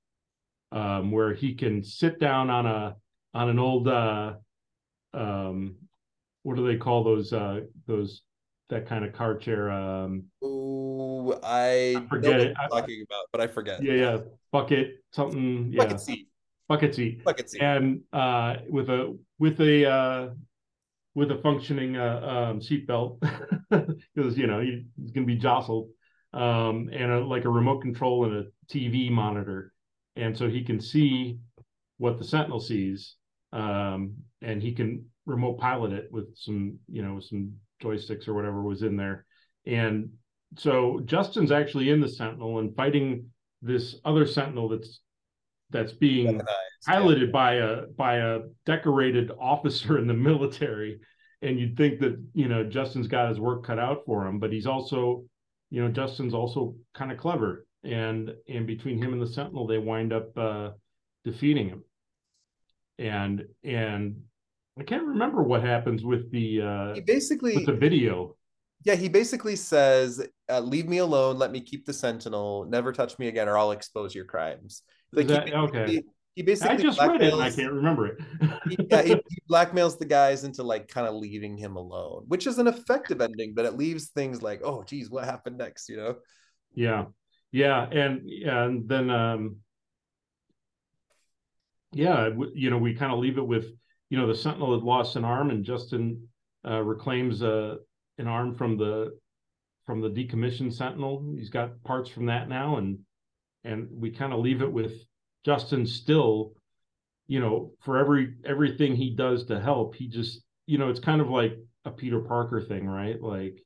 [0.72, 2.96] um, where he can sit down on a
[3.32, 4.34] on an old uh,
[5.14, 5.76] um,
[6.42, 8.22] what do they call those uh, those
[8.70, 9.70] that kind of car chair.
[9.70, 12.54] Um, Ooh, I, I forget it.
[12.70, 13.82] talking about, but I forget.
[13.82, 14.18] Yeah, yeah,
[14.52, 15.70] bucket something.
[15.72, 16.28] Yeah, bucket seat.
[16.68, 17.24] Bucket seat.
[17.24, 17.60] Bucket seat.
[17.60, 20.28] And uh, with a with a uh,
[21.14, 23.20] with a functioning uh, um, seatbelt
[24.14, 25.88] because you know he's going to be jostled,
[26.32, 29.72] um, and a, like a remote control and a TV monitor,
[30.16, 31.38] and so he can see
[31.98, 33.16] what the Sentinel sees,
[33.52, 37.52] um, and he can remote pilot it with some you know some
[37.83, 39.24] joysticks or whatever was in there.
[39.66, 40.11] And
[40.57, 43.26] so Juston's actually in the Sentinel and fighting
[43.62, 45.01] this other Sentinel that's
[45.70, 46.41] that's being
[46.87, 47.33] piloted yeah.
[47.33, 50.99] by a by a decorated officer in the military
[51.43, 54.53] and you'd think that you know Juston's got his work cut out for him but
[54.53, 55.24] he's also
[55.70, 59.78] you know Juston's also kind of clever and and between him and the Sentinel they
[59.78, 60.70] wind up uh
[61.24, 61.85] defeating him
[62.99, 64.22] and and
[64.78, 68.36] I can't remember what happens with the uh he basically with the video
[68.84, 73.18] yeah he basically says uh, leave me alone let me keep the sentinel never touch
[73.18, 76.02] me again or i'll expose your crimes like that, he, okay
[76.34, 78.18] he basically I just read it and I can't remember it.
[78.68, 82.46] he, yeah, he, he, blackmails the guys into like kind of leaving him alone, which
[82.46, 85.96] is an effective ending, but it leaves things like, oh geez, what happened next, you
[85.96, 86.16] know?
[86.72, 87.06] Yeah.
[87.50, 87.82] Yeah.
[87.90, 89.56] And and then um
[91.92, 93.66] yeah, you know, we kind of leave it with,
[94.11, 96.20] you know, the Sentinel had lost an arm and Juston
[96.68, 97.76] uh reclaims uh
[98.18, 99.18] an arm from the
[99.86, 101.32] from the decommissioned Sentinel.
[101.36, 102.98] He's got parts from that now and
[103.64, 104.92] and we kind of leave it with
[105.46, 106.52] Juston still,
[107.26, 111.20] you know, for every everything he does to help, he just, you know, it's kind
[111.20, 113.20] of like a Peter Parker thing, right?
[113.20, 113.62] Like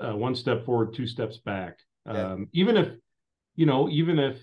[0.00, 1.78] uh, one step forward, two steps back.
[2.06, 2.32] Yeah.
[2.32, 2.88] Um, even if,
[3.56, 4.38] you know, even if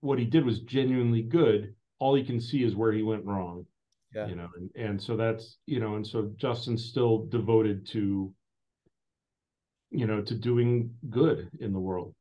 [0.00, 3.66] what he did was genuinely good, all he can see is where he went wrong.
[4.14, 4.26] Yeah.
[4.26, 8.32] You know, and, and so that's, you know, and so Juston's still devoted to,
[9.90, 12.14] you know, to doing good in the world.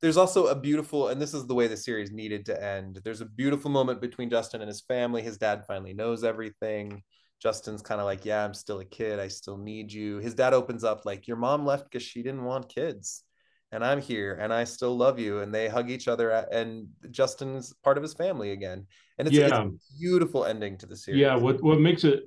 [0.00, 3.00] There's also a beautiful and this is the way the series needed to end.
[3.02, 5.22] There's a beautiful moment between juston and his family.
[5.22, 7.02] His dad finally knows everything.
[7.42, 9.18] Juston's kind of like yeah i'm still a kid.
[9.18, 10.18] I still need you.
[10.18, 13.24] His dad opens up like your mom left because she didn't want kids
[13.72, 17.72] and i'm here and i still love you and they hug each other and juston's
[17.84, 18.86] part of his family again
[19.18, 19.46] and it's, yeah.
[19.46, 22.24] it's a beautiful ending to the series yeah what what makes it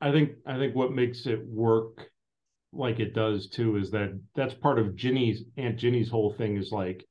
[0.00, 2.08] i think i think what makes it work
[2.76, 6.72] like it does too is that that's part of Ginny's Aunt Ginny's whole thing is
[6.72, 7.04] like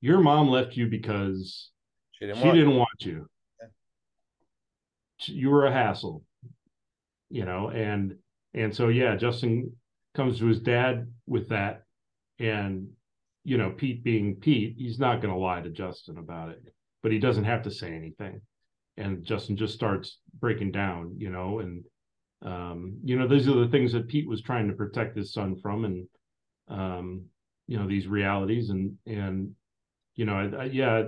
[0.00, 1.70] your mom left you because
[2.12, 3.26] she didn't, she want, didn't want you.
[3.60, 3.68] Yeah.
[5.34, 6.24] You were a hassle,
[7.30, 8.16] you know, and
[8.54, 9.70] and so yeah, Juston
[10.14, 11.84] comes to his dad with that,
[12.38, 12.88] and
[13.44, 16.62] you know, Pete being Pete, he's not going to lie to Juston about it,
[17.02, 18.40] but he doesn't have to say anything,
[18.96, 21.84] and Juston just starts breaking down, you know, and
[22.44, 25.56] um, you know, these are the things that Pete was trying to protect his son
[25.60, 26.06] from, and
[26.68, 27.24] um,
[27.66, 29.54] you know, these realities, and and
[30.14, 31.04] you know, I, I, yeah,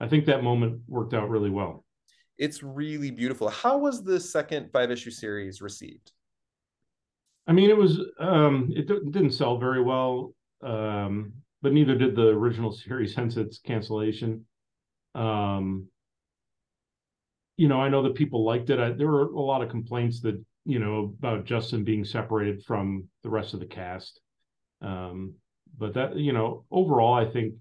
[0.00, 1.84] I think that moment worked out really well.
[2.38, 3.48] It's really beautiful.
[3.48, 6.12] How was the second five issue series received?
[7.46, 11.32] I mean, it was um, it, it didn't sell very well, um,
[11.62, 14.46] but neither did the original series, hence its cancellation.
[15.14, 15.88] Um,
[17.56, 18.78] you know, I know that people liked it.
[18.78, 23.08] I, there were a lot of complaints that you know, about Juston being separated from
[23.22, 24.20] the rest of the cast.
[24.82, 25.34] Um,
[25.78, 27.54] but that, you know, overall, I think,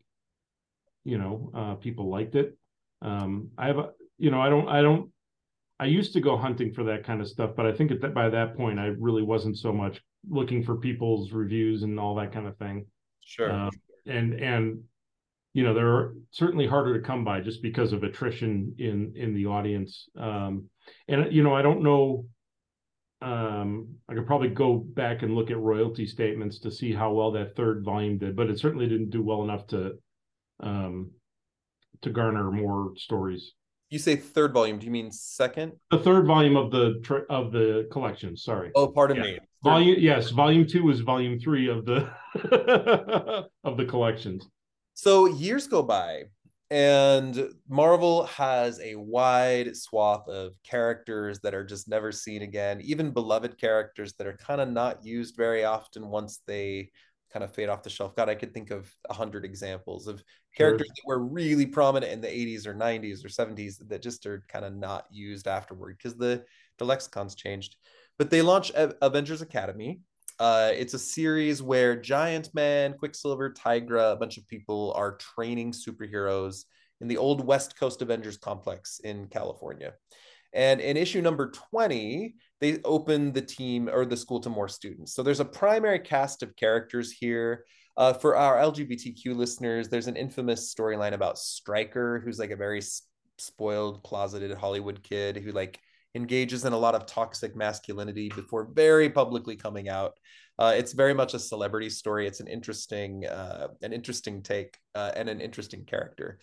[1.06, 2.58] you know, uh, people liked it.
[3.02, 5.10] Um, I have a, you know, I don't, I don't,
[5.80, 8.14] I used to go hunting for that kind of stuff, but I think at that
[8.14, 12.34] by that point, I really wasn't so much looking for people's reviews and all that
[12.34, 12.86] kind of thing.
[13.22, 13.52] Sure.
[13.52, 13.72] Um,
[14.06, 14.84] and and
[15.54, 19.46] you know they're certainly harder to come by just because of attrition in in the
[19.46, 20.08] audience.
[20.18, 20.70] Um,
[21.08, 22.26] and you know I don't know
[23.22, 27.32] um, I could probably go back and look at royalty statements to see how well
[27.32, 29.94] that third volume did, but it certainly didn't do well enough to
[30.62, 31.12] um,
[32.02, 33.54] to garner more stories.
[33.90, 34.80] You say third volume?
[34.80, 35.74] Do you mean second?
[35.92, 38.38] The third volume of the of the collection.
[38.38, 38.72] Sorry.
[38.76, 39.24] Oh, pardon yeah.
[39.24, 39.40] me.
[39.64, 42.10] Volume yes, volume two was volume three of the
[43.64, 44.48] of the collections.
[44.94, 46.24] So years go by,
[46.70, 53.12] and Marvel has a wide swath of characters that are just never seen again, even
[53.12, 56.92] beloved characters that are kind of not used very often once they
[57.34, 58.16] kind of fade off the shelf.
[58.16, 60.24] God, I could think of a hundred examples of
[60.56, 60.94] characters sure.
[60.96, 64.66] that were really prominent in the 80s or 90s or 70s that just are kind
[64.66, 66.44] of not used afterward because the,
[66.78, 67.76] the lexicon's changed.
[68.20, 70.02] But they launched Avengers Academy,
[70.40, 75.74] uh, it's a series where Giant Man, Quicksilver, Tigra, a bunch of people are training
[75.74, 76.64] superheroes
[77.02, 79.94] in the old West Coast Avengers complex in California.
[80.54, 85.14] And in issue number 20, they open the team or the school to more students.
[85.14, 87.66] So there's a primary cast of characters here.
[87.98, 92.82] Uh, for our LGBTQ listeners, there's an infamous storyline about Striker, who's like a very
[93.38, 95.82] spoiled, closeted Hollywood kid who like
[96.20, 100.14] engages in a lot of toxic masculinity before very publicly coming out.
[100.58, 102.28] Uh, it's very much a celebrity story.
[102.28, 106.40] It's an interesting, uh, an interesting take uh, and an interesting character.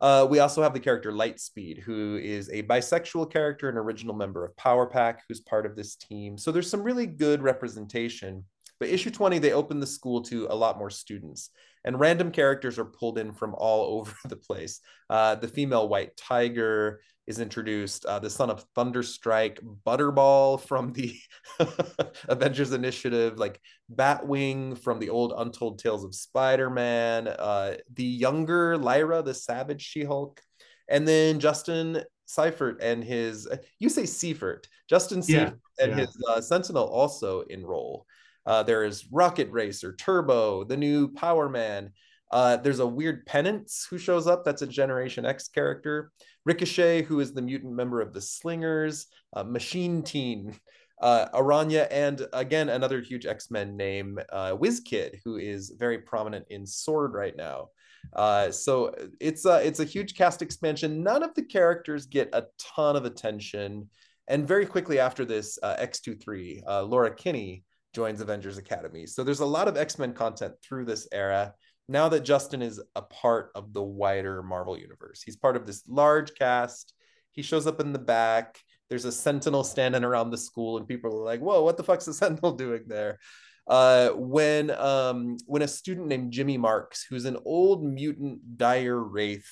[0.00, 4.44] Uh, we also have the character Lightspeed, who is a bisexual character, an original member
[4.44, 6.38] of Power Pack, who's part of this team.
[6.38, 8.44] So there's some really good representation.
[8.78, 11.50] But issue 20, they open the school to a lot more students.
[11.86, 14.80] And random characters are pulled in from all over the place.
[15.08, 21.16] Uh, the female white tiger is introduced, uh, the son of Thunderstrike, Butterball from the
[22.28, 23.60] Avengers Initiative, like
[23.92, 29.82] Batwing from the old Untold Tales of Spider Man, uh, the younger Lyra, the Savage
[29.82, 30.40] She Hulk,
[30.88, 33.48] and then Juston Seyfert and his,
[33.80, 36.06] you say Seyfert, Juston Seyfert yeah, and yeah.
[36.06, 38.06] his uh, Sentinel also enroll.
[38.46, 41.90] Uh, there is Rocket Racer, Turbo, the new Power Man.
[42.30, 44.44] Uh, there's a weird Penance who shows up.
[44.44, 46.12] That's a Generation X character.
[46.44, 49.06] Ricochet, who is the mutant member of the Slingers.
[49.34, 50.54] Uh, Machine Teen,
[51.02, 56.46] uh, Aranya, and again another huge X Men name, uh, Kid, who is very prominent
[56.50, 57.68] in Sword right now.
[58.12, 61.02] Uh, so it's a it's a huge cast expansion.
[61.02, 63.88] None of the characters get a ton of attention,
[64.28, 67.64] and very quickly after this, uh, X23, uh, Laura Kinney
[67.96, 69.06] joins Avengers Academy.
[69.06, 71.54] So there's a lot of X Men content through this era.
[71.88, 75.82] Now that Juston is a part of the wider Marvel universe, he's part of this
[75.88, 76.92] large cast.
[77.32, 78.60] He shows up in the back.
[78.90, 82.04] There's a Sentinel standing around the school, and people are like, "Whoa, what the fuck's
[82.04, 83.18] the Sentinel doing there?"
[83.66, 89.50] Uh, when um, when a student named Jimmy Marks, who's an old mutant dire wraith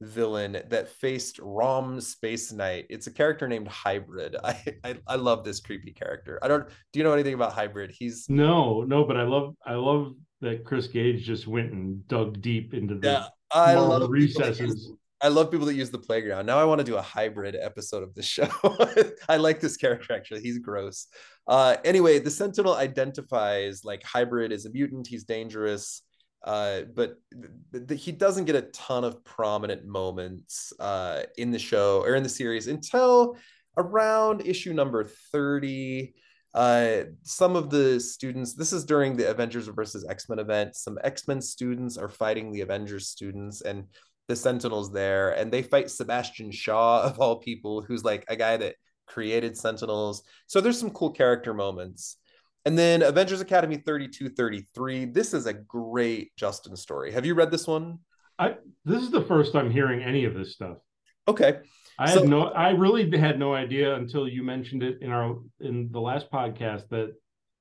[0.00, 2.86] villain that faced Rom Space Knight.
[2.90, 4.36] It's a character named Hybrid.
[4.44, 6.38] I, I, I love this creepy character.
[6.42, 6.66] I don't.
[6.92, 7.90] Do you know anything about Hybrid?
[7.90, 12.40] He's no, no, but I love I love that Chris Gage just went and dug
[12.40, 14.92] deep into the yeah, I love recesses.
[15.22, 16.46] I love people that use the playground.
[16.46, 18.48] Now I want to do a hybrid episode of the show.
[19.28, 20.40] I like this character actually.
[20.40, 21.08] He's gross.
[21.46, 25.06] Uh, anyway, the Sentinel identifies like hybrid is a mutant.
[25.06, 26.02] He's dangerous
[26.44, 27.16] uh, but
[27.72, 32.14] th- th- he doesn't get a ton of prominent moments uh, in the show or
[32.14, 33.36] in the series until
[33.76, 36.14] around issue number 30
[36.52, 41.40] uh, some of the students this is during the avengers versus x-men event some x-men
[41.40, 43.84] students are fighting the avengers students and
[44.26, 48.56] the sentinels there and they fight sebastian shaw of all people who's like a guy
[48.56, 48.74] that
[49.10, 50.22] created sentinels.
[50.46, 52.16] So there's some cool character moments
[52.64, 55.06] and then Avengers Academy 3233.
[55.06, 57.12] This is a great Juston story.
[57.12, 57.98] Have you read this one?
[58.38, 60.78] I this is the first I'm hearing any of this stuff.
[61.28, 61.58] Okay.
[61.98, 65.36] I so, had no I really had no idea until you mentioned it in our
[65.60, 67.14] in the last podcast that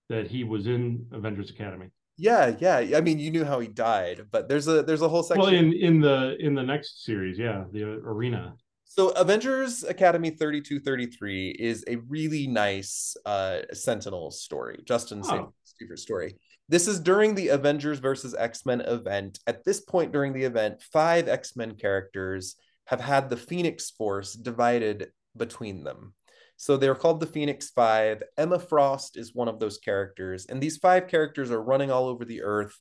[0.09, 1.87] that he was in Avengers Academy.
[2.17, 2.97] Yeah, yeah.
[2.97, 5.41] I mean, you knew how he died, but there's a there's a whole section.
[5.41, 8.55] Well, in in the in the next series, yeah, the arena.
[8.99, 15.53] So Avengers Academy 3233 is a really nice uh, Sentinel story, Juston oh.
[15.95, 16.35] story.
[16.67, 19.39] This is during the Avengers versus X-Men event.
[19.47, 25.11] At this point during the event, five X-Men characters have had the Phoenix Force divided
[25.37, 26.13] between them.
[26.57, 28.21] So they're called the Phoenix Five.
[28.37, 30.45] Emma Frost is one of those characters.
[30.47, 32.77] And these five characters are running all over the earth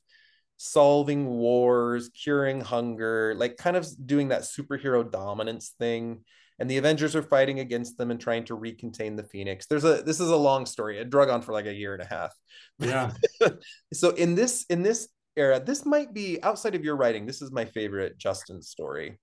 [0.61, 6.25] solving wars, curing hunger, like kind of doing that superhero dominance thing.
[6.59, 9.67] And the Avengers are fighting against them and trying to recontain the Phoenix.
[9.67, 10.99] There's a this is a long story.
[10.99, 12.33] It drug on for like a year and a half.
[12.77, 13.11] Yeah.
[13.93, 15.07] so in this in this
[15.37, 17.25] era, this might be outside of your writing.
[17.25, 19.17] This is my favorite Juston story.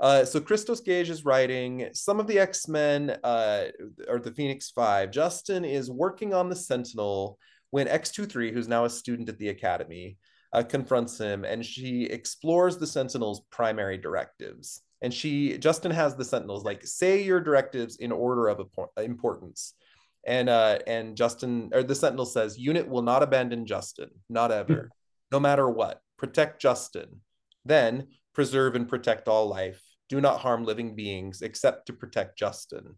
[0.00, 3.64] Uh, so Christos Gage is writing some of the X Men uh,
[4.08, 5.10] or the Phoenix Five.
[5.10, 10.16] Juston is working on the Sentinel when X23, who's now a student at the Academy,
[10.52, 14.82] uh, confronts him and she explores the Sentinel's primary directives.
[15.00, 19.74] And she, Juston has the Sentinels like say your directives in order of importance.
[20.26, 24.90] And uh, and Juston or the Sentinel says, unit will not abandon Juston, not ever,
[25.30, 26.00] no matter what.
[26.18, 27.18] Protect Juston.
[27.64, 29.80] Then preserve and protect all life.
[30.08, 32.94] Do not harm living beings except to protect Juston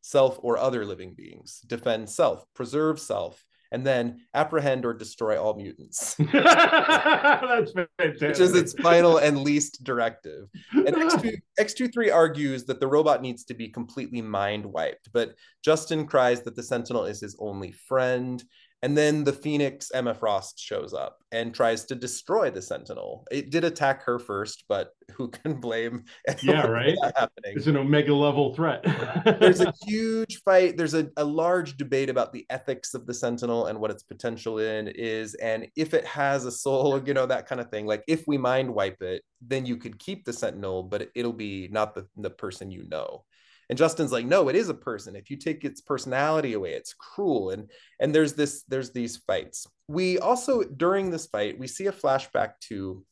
[0.00, 1.60] self or other living beings.
[1.66, 6.14] Defend self, preserve self, and then apprehend or destroy all mutants.
[6.32, 8.20] That's fantastic.
[8.20, 10.48] Which is its final and least directive.
[10.72, 15.34] And X2, X23 argues that the robot needs to be completely mind wiped, but
[15.66, 18.42] Juston cries that the Sentinel is his only friend.
[18.82, 23.26] And then the Phoenix Emma Frost shows up and tries to destroy the Sentinel.
[23.30, 26.04] It did attack her first, but who can blame?
[26.42, 26.96] Yeah, right.
[27.16, 27.52] Happening.
[27.56, 28.82] It's an Omega level threat.
[29.40, 30.76] There's a huge fight.
[30.76, 34.58] There's a, a large debate about the ethics of the Sentinel and what its potential
[34.58, 37.86] in is, and if it has a soul, you know, that kind of thing.
[37.86, 41.68] Like if we mind wipe it, then you could keep the Sentinel, but it'll be
[41.70, 43.24] not the, the person you know
[43.70, 46.92] and juston's like no it is a person if you take its personality away it's
[46.92, 47.70] cruel and
[48.00, 52.52] and there's this there's these fights we also during this fight we see a flashback
[52.60, 53.02] to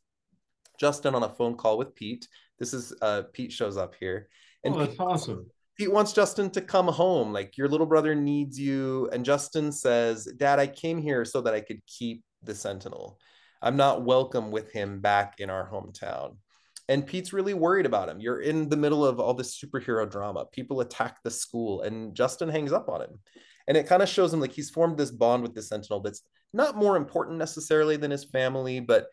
[0.81, 2.29] juston on a phone call with pete
[2.59, 4.29] this is uh pete shows up here
[4.65, 5.47] and oh, that's pete, awesome
[5.79, 7.33] Pete wants Juston to come home.
[7.33, 9.09] Like your little brother needs you.
[9.13, 13.17] And Juston says, Dad, I came here so that I could keep the Sentinel.
[13.63, 16.37] I'm not welcome with him back in our hometown.
[16.89, 18.19] And Pete's really worried about him.
[18.19, 20.47] You're in the middle of all this superhero drama.
[20.53, 23.19] People attack the school, and Juston hangs up on him.
[23.67, 26.23] And it kind of shows him like he's formed this bond with the Sentinel that's
[26.55, 29.09] not more important necessarily than his family, but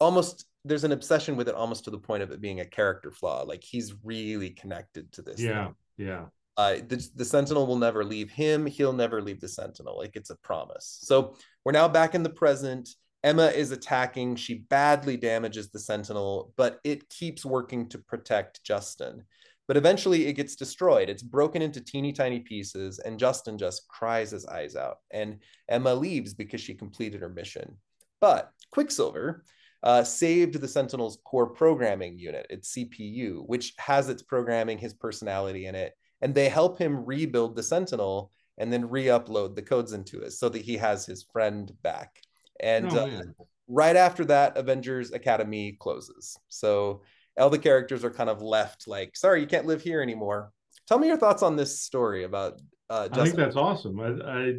[0.00, 3.10] almost there's an obsession with it almost to the point of it being a character
[3.10, 3.42] flaw.
[3.42, 5.40] Like he's really connected to this.
[5.40, 5.66] Yeah.
[5.66, 5.74] Thing.
[5.98, 6.24] Yeah.
[6.56, 8.66] Uh, the, the Sentinel will never leave him.
[8.66, 9.96] He'll never leave the Sentinel.
[9.96, 10.98] Like it's a promise.
[11.02, 12.88] So we're now back in the present.
[13.24, 14.36] Emma is attacking.
[14.36, 19.22] She badly damages the Sentinel, but it keeps working to protect Juston.
[19.66, 21.10] But eventually it gets destroyed.
[21.10, 24.98] It's broken into teeny tiny pieces, and Juston just cries his eyes out.
[25.10, 27.76] And Emma leaves because she completed her mission.
[28.20, 29.44] But Quicksilver
[29.82, 35.66] uh, saved the Sentinel's core programming unit, its CPU, which has its programming, his personality
[35.66, 35.92] in it.
[36.20, 40.32] And they help him rebuild the Sentinel and then re upload the codes into it
[40.32, 42.20] so that he has his friend back.
[42.60, 43.22] And oh, uh,
[43.68, 46.36] right after that, Avengers Academy closes.
[46.48, 47.02] So
[47.38, 50.52] all the characters are kind of left like, sorry, you can't live here anymore.
[50.86, 52.60] Tell me your thoughts on this story about.
[52.90, 54.00] Uh, I think that's awesome.
[54.00, 54.54] I, I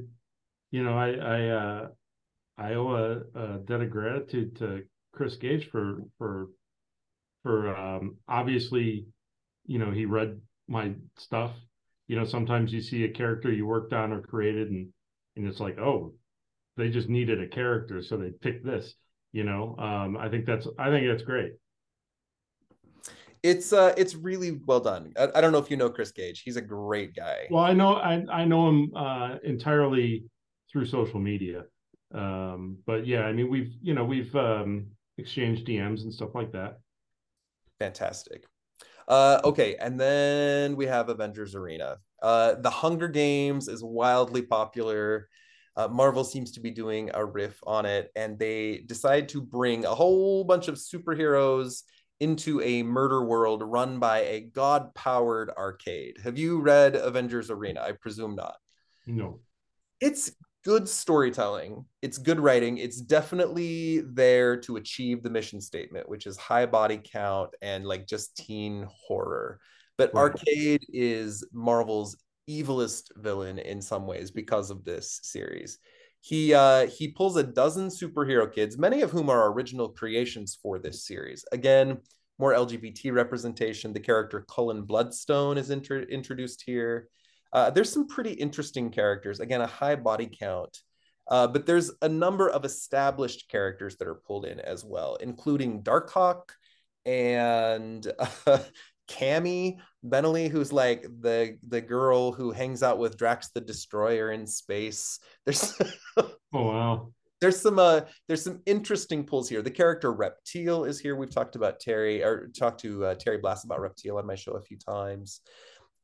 [0.71, 1.87] you know, I, I, uh,
[2.57, 2.93] I owe
[3.35, 6.49] a, a debt of gratitude to Chris Gage for for
[7.43, 9.05] for um, obviously,
[9.65, 11.51] you know, he read my stuff.
[12.07, 14.89] You know, sometimes you see a character you worked on or created, and
[15.35, 16.13] and it's like, oh,
[16.79, 18.95] they just needed a character, so they picked this.
[19.31, 21.53] You know, um, I think that's I think that's great.
[23.43, 25.13] It's uh, it's really well done.
[25.17, 26.41] I, I don't know if you know Chris Gage.
[26.41, 27.47] He's a great guy.
[27.51, 30.25] Well, I know I I know him uh, entirely
[30.71, 31.65] through social media.
[32.13, 34.87] Um, but yeah, I mean, we've you know we've um,
[35.17, 36.79] exchanged DMs and stuff like that.
[37.79, 38.45] Fantastic.
[39.07, 41.97] Uh, okay, and then we have Avengers Arena.
[42.21, 45.29] Uh, the Hunger Games is wildly popular.
[45.75, 49.85] Uh, Marvel seems to be doing a riff on it, and they decide to bring
[49.85, 51.83] a whole bunch of superheroes
[52.19, 56.17] into a murder world run by a god powered arcade.
[56.23, 57.81] Have you read Avengers Arena?
[57.81, 58.55] I presume not.
[59.07, 59.39] No.
[60.01, 60.31] It's
[60.65, 61.85] good storytelling.
[62.01, 62.77] It's good writing.
[62.77, 68.05] It's definitely there to achieve the mission statement, which is high body count and like
[68.05, 69.59] just teen horror.
[69.97, 70.13] But.
[70.13, 72.17] Arcade is Marvel's
[72.49, 75.77] evilest villain in some ways because of this series.
[76.21, 80.79] He uh, he pulls a dozen superhero kids, many of whom are original creations for
[80.79, 81.45] this series.
[81.51, 81.99] Again,
[82.39, 83.93] more LGBT representation.
[83.93, 87.09] The character Cullen Bloodstone is inter- introduced here.
[87.53, 89.39] Uh, there's some pretty interesting characters.
[89.39, 90.79] Again, a high body count.
[91.29, 95.83] Uh, but there's a number of established characters that are pulled in as well, including
[95.83, 96.49] Darkhawk
[97.05, 98.11] and
[98.47, 98.59] uh,
[99.09, 104.45] Cammi Benally, who's like the the girl who hangs out with Drax the Destroyer in
[104.45, 105.19] space.
[105.45, 105.73] There's
[106.17, 107.11] oh wow.
[107.41, 109.61] There's some uh there's some interesting pulls here.
[109.61, 111.15] The character Reptile is here.
[111.15, 114.53] We've talked about Terry or talked to uh, Terry Blast about Reptile on my show
[114.53, 115.41] a few times.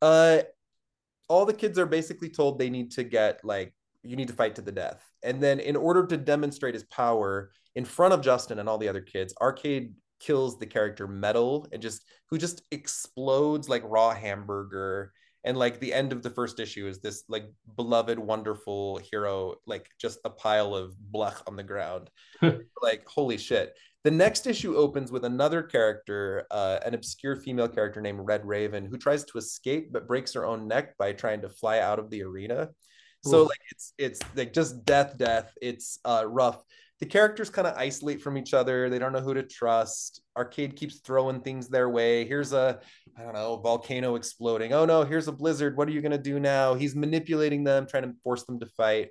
[0.01, 0.39] Uh
[1.27, 3.73] all the kids are basically told they need to get like
[4.03, 5.03] you need to fight to the death.
[5.23, 8.87] And then in order to demonstrate his power in front of Juston and all the
[8.87, 15.11] other kids, Arcade kills the character Metal and just who just explodes like raw hamburger.
[15.43, 19.87] And like the end of the first issue is this like beloved, wonderful hero, like
[19.99, 22.09] just a pile of blech on the ground.
[22.81, 23.75] like, holy shit.
[24.03, 28.85] The next issue opens with another character, uh, an obscure female character named Red Raven,
[28.85, 32.09] who tries to escape but breaks her own neck by trying to fly out of
[32.09, 32.69] the arena.
[33.25, 35.51] So like it's it's like just death, death.
[35.59, 36.63] It's uh, rough
[36.99, 38.89] the characters kind of isolate from each other.
[38.89, 40.21] They don't know who to trust.
[40.37, 42.25] Arcade keeps throwing things their way.
[42.25, 42.79] Here's a,
[43.17, 44.71] I don't know, volcano exploding.
[44.71, 45.75] Oh no, here's a blizzard.
[45.75, 46.73] What are you going to do now?
[46.73, 49.09] He's manipulating them, trying to force them to fight.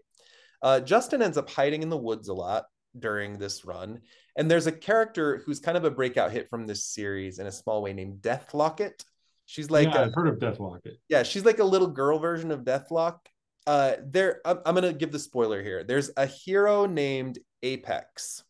[0.63, 2.65] Uh, Juston ends up hiding in the woods a lot
[2.99, 4.01] during this run.
[4.37, 7.53] And there's a character who's kind of a breakout hit from this series in a
[7.53, 9.05] small way named Deathlocket.
[9.47, 10.95] She's like, yeah, i I've heard of Deathlocket.
[11.09, 13.19] Yeah, she's like a little girl version of Deathlok.
[13.67, 15.85] Uh, there, I'm, I'm going to give the spoiler here.
[15.85, 18.45] There's a hero named Apex,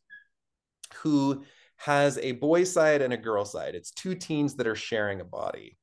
[0.96, 1.44] who
[1.76, 3.74] has a boy side and a girl side.
[3.74, 5.78] It's two teens that are sharing a body.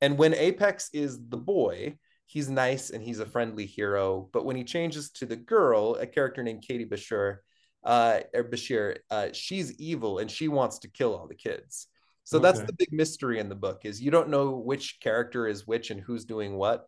[0.00, 1.96] And when Apex is the boy,
[2.26, 4.28] he's nice and he's a friendly hero.
[4.32, 7.38] But when he changes to the girl, a character named Katie Bashir,
[7.84, 11.86] uh, or Bashir, uh, she's evil and she wants to kill all the kids.
[12.24, 12.44] So okay.
[12.44, 15.90] that's the big mystery in the book is you don't know which character is which
[15.90, 16.86] and who's doing what.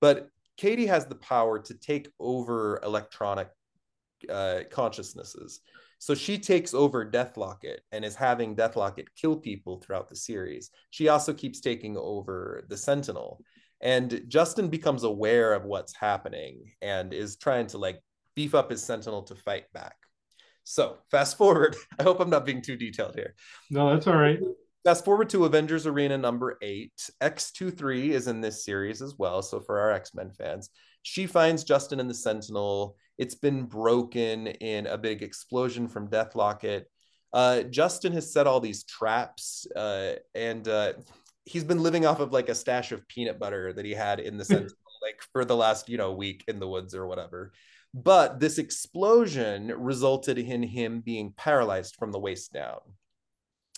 [0.00, 3.48] But Katie has the power to take over electronic
[4.28, 5.60] uh, consciousnesses.
[5.98, 10.70] So she takes over Deathlocket and is having Deathlocket kill people throughout the series.
[10.90, 13.42] She also keeps taking over the Sentinel.
[13.82, 18.02] and Juston becomes aware of what's happening and is trying to like
[18.34, 19.96] beef up his sentinel to fight back.
[20.64, 21.76] So fast forward.
[21.98, 23.34] I hope I'm not being too detailed here.
[23.70, 24.38] No, that's all right.
[24.84, 27.10] Fast forward to Avengers Arena number eight.
[27.20, 29.42] X23 is in this series as well.
[29.42, 30.70] So for our X Men fans,
[31.02, 32.96] she finds Juston and the Sentinel.
[33.20, 36.84] It's been broken in a big explosion from Deathlocket.
[37.34, 40.94] Uh, Juston has set all these traps, uh, and uh,
[41.44, 44.38] he's been living off of like a stash of peanut butter that he had in
[44.38, 44.72] the Sentinel,
[45.02, 47.52] like for the last you know week in the woods or whatever.
[47.92, 52.78] But this explosion resulted in him being paralyzed from the waist down.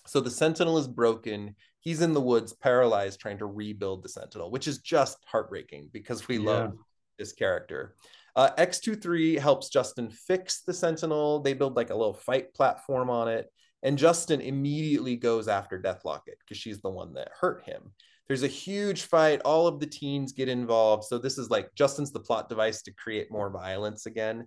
[0.07, 1.57] So the Sentinel is broken.
[1.81, 6.29] He's in the woods, paralyzed, trying to rebuild the Sentinel, which is just heartbreaking because
[6.29, 6.49] we yeah.
[6.49, 6.75] love
[7.19, 7.97] this character.
[8.35, 11.41] Uh, X23 helps Juston fix the Sentinel.
[11.41, 13.47] They build like a little fight platform on it.
[13.83, 17.93] And Juston immediately goes after Deathlocket because she's the one that hurt him.
[18.29, 19.43] There's a huge fight.
[19.45, 21.05] All of the teens get involved.
[21.05, 24.47] So this is like Juston's the plot device to create more violence again.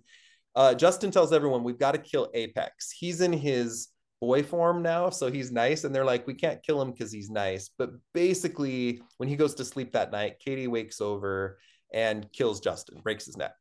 [0.54, 2.90] Uh, Juston tells everyone we've got to kill Apex.
[2.90, 3.88] He's in his
[4.20, 5.84] boy form now, so he's nice.
[5.84, 7.70] And they're like, we can't kill him because he's nice.
[7.76, 11.58] But basically, when he goes to sleep that night, Katie wakes over
[11.96, 13.54] and kills Juston, breaks his neck.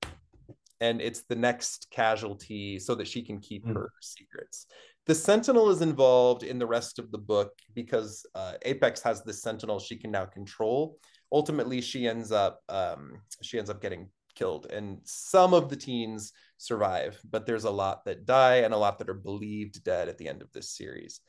[0.79, 3.73] And it's the next casualty so that she can keep mm.
[3.73, 4.67] her secrets
[5.05, 9.41] the Sentinel is involved in the rest of the book because uh, Apex has this
[9.41, 10.97] Sentinel she can now control.
[11.31, 16.33] Ultimately, she ends up um, she ends up getting killed, and some of the teens
[16.57, 20.17] survive, but there's a lot that die and a lot that are believed dead at
[20.17, 21.21] the end of this series.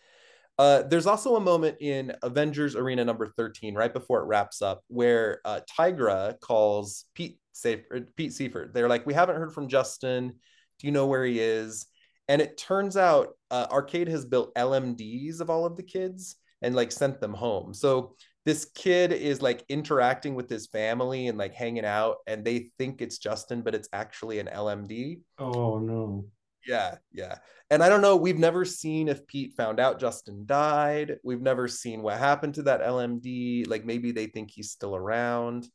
[0.58, 4.82] Uh, there's also a moment in Avengers Arena number 13, right before it wraps up,
[4.88, 8.72] where uh, Tigra calls Pete, Pete Seyfert.
[8.72, 10.30] They're like, We haven't heard from Juston.
[10.78, 11.86] Do you know where he is?
[12.28, 16.74] And it turns out uh, Arcade has built LMDs of all of the kids and
[16.74, 17.72] like sent them home.
[17.72, 22.70] So this kid is like interacting with his family and like hanging out, and they
[22.78, 25.20] think it's Juston, but it's actually an LMD.
[25.38, 26.26] Oh no.
[26.66, 27.38] Yeah, yeah.
[27.70, 31.16] And I don't know, we've never seen if Pete found out Juston died.
[31.24, 33.68] We've never seen what happened to that LMD.
[33.68, 35.68] Like maybe they think he's still around.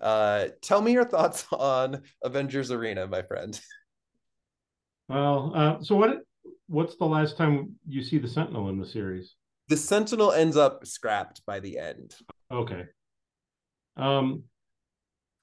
[0.00, 3.58] Uh, tell me your thoughts on Avengers Arena, my friend.
[5.08, 6.18] Well, uh, so what?
[6.66, 9.34] What's the last time you see the Sentinel in the series?
[9.68, 12.14] The Sentinel ends up scrapped by the end.
[12.52, 12.84] Okay.
[13.96, 14.44] Um,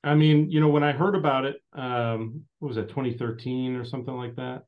[0.03, 3.84] I mean, you know, when I heard about it, um, what was that, 2013 or
[3.84, 4.64] something like that?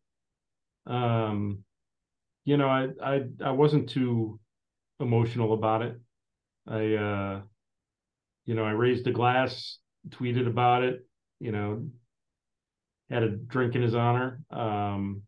[0.88, 1.64] Um,
[2.46, 4.40] you know, I I I wasn't too
[5.00, 6.00] emotional about it.
[6.68, 7.42] I uh,
[8.46, 11.06] you know, I raised a glass, tweeted about it,
[11.40, 11.88] you know,
[13.10, 14.42] had a drink in his honor.
[14.52, 15.22] Um,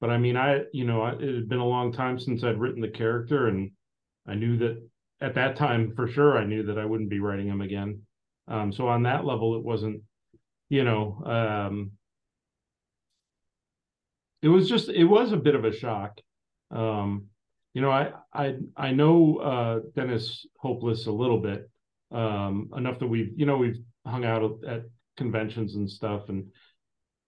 [0.00, 2.80] but I mean, I you know, it had been a long time since I'd written
[2.82, 3.70] the character, and
[4.26, 4.82] I knew that
[5.20, 8.02] at that time for sure I knew that I wouldn't be writing him again.
[8.48, 10.02] Um, so on that level, it wasn't,
[10.68, 11.92] you know, um,
[14.42, 16.18] it was just it was a bit of a shock.
[16.70, 17.26] Um,
[17.74, 21.70] you know, I I I know uh, Dennis Hopeless a little bit
[22.10, 24.82] um, enough that we've you know we've hung out at
[25.16, 26.46] conventions and stuff, and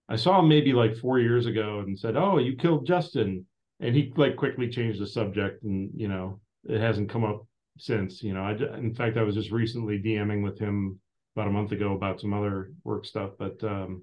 [0.08, 3.44] I saw him maybe like four years ago and said, "Oh, you killed Juston,"
[3.80, 7.46] and he like quickly changed the subject, and you know it hasn't come up
[7.78, 8.22] since.
[8.22, 10.98] You know, I in fact I was just recently DMing with him
[11.36, 14.02] about a month ago about some other work stuff, but um,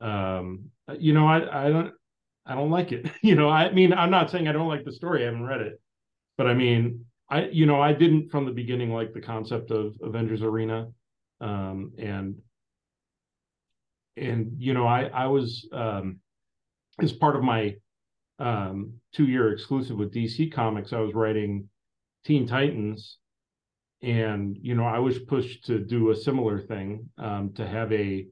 [0.00, 1.92] um, you know, I I don't
[2.48, 3.10] I don't like it.
[3.22, 5.22] you know, I mean, I'm not saying I don't like the story.
[5.22, 5.80] I haven't read it,
[6.36, 9.94] but I mean, I you know I didn't from the beginning like the concept of
[10.02, 10.88] Avengers Arena,
[11.40, 12.36] um, and
[14.16, 16.20] and you know, I I was um,
[17.00, 17.76] as part of my
[18.38, 21.68] um, two year exclusive with DC Comics, I was writing
[22.24, 23.18] Teen Titans,
[24.02, 28.26] and you know, I was pushed to do a similar thing um, to have a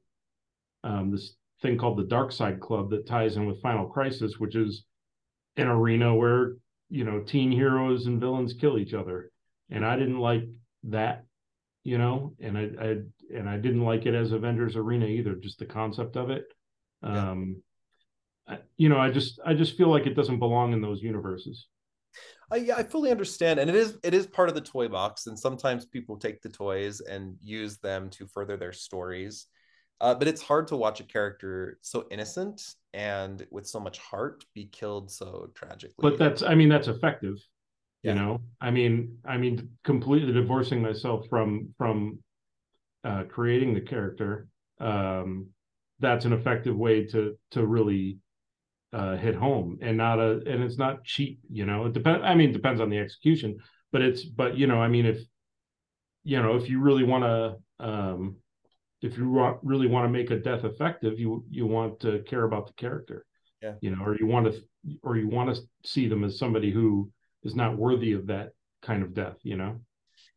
[0.83, 4.55] um, this thing called the Dark Side Club that ties in with Final Crisis, which
[4.55, 4.83] is
[5.55, 6.55] an arena where
[6.89, 9.31] you know teen heroes and villains kill each other,
[9.69, 10.43] and I didn't like
[10.83, 11.25] that,
[11.83, 12.97] you know, and I, I
[13.35, 15.35] and I didn't like it as Avengers Arena either.
[15.35, 16.45] Just the concept of it.
[17.03, 17.31] Yeah.
[17.31, 17.61] Um,
[18.47, 21.67] I, you know, I just I just feel like it doesn't belong in those universes.
[22.49, 25.27] I, yeah, I fully understand, and it is it is part of the toy box,
[25.27, 29.47] and sometimes people take the toys and use them to further their stories.
[29.99, 34.45] Uh, but it's hard to watch a character so innocent and with so much heart
[34.53, 35.95] be killed so tragically.
[35.97, 37.37] But that's I mean that's effective.
[38.03, 38.13] Yeah.
[38.13, 42.19] You know, I mean, I mean, completely divorcing myself from from
[43.03, 44.47] uh, creating the character,
[44.79, 45.47] um,
[45.99, 48.19] that's an effective way to to really
[48.93, 51.39] uh, hit home and not a and it's not cheap.
[51.51, 52.23] You know, it depends.
[52.23, 53.57] I mean, it depends on the execution,
[53.91, 55.19] but it's but you know, I mean, if
[56.23, 58.35] you know, if you really want to um,
[59.01, 62.43] if you want, really want to make a death effective, you you want to care
[62.43, 63.25] about the character.
[63.61, 63.73] Yeah.
[63.81, 64.61] You know, or you want to
[65.03, 67.11] or you want to see them as somebody who
[67.43, 68.51] is not worthy of that
[68.81, 69.79] kind of death, you know.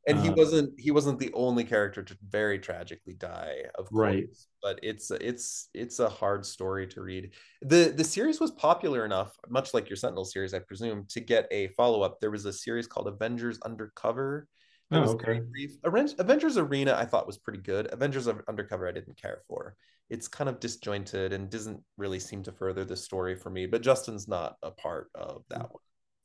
[0.07, 4.01] And he uh, wasn't he wasn't the only character to very tragically die, of course.
[4.01, 4.25] Right.
[4.63, 7.33] But it's it's it's a hard story to read.
[7.63, 11.47] The the series was popular enough, much like your Sentinel series, I presume, to get
[11.51, 12.21] a follow-up.
[12.21, 14.49] There was a series called Avengers Undercover
[14.91, 15.25] it oh, was okay.
[15.25, 15.77] very brief.
[16.19, 17.93] Avengers Arena, I thought was pretty good.
[17.93, 19.77] Avengers Undercover, I didn't care for.
[20.09, 23.67] It's kind of disjointed and doesn't really seem to further the story for me.
[23.67, 25.83] But Juston's not a part of that one.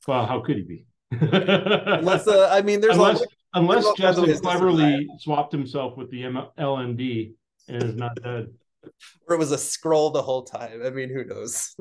[0.08, 0.86] Well, how could he be?
[1.12, 3.24] unless, uh, I mean, there's unless,
[3.54, 7.34] unless Juston cleverly swapped himself with the LMD
[7.68, 8.48] and is not dead
[9.28, 10.82] or it was a Skrull the whole time.
[10.86, 11.76] I mean, who knows?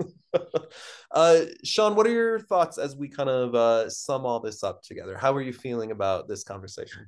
[1.10, 4.82] uh, Sean, what are your thoughts as we kind of uh, sum all this up
[4.82, 5.16] together?
[5.16, 7.06] How are you feeling about this conversation?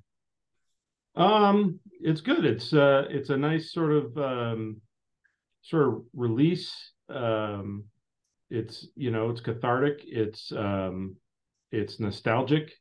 [1.17, 2.45] Um, it's good.
[2.45, 4.81] It's uh, it's a nice sort of um,
[5.63, 6.73] sort of release.
[7.09, 7.85] Um,
[8.51, 10.01] it's you know, it's cathartic.
[10.05, 11.17] It's um,
[11.73, 12.73] it's nostalgic.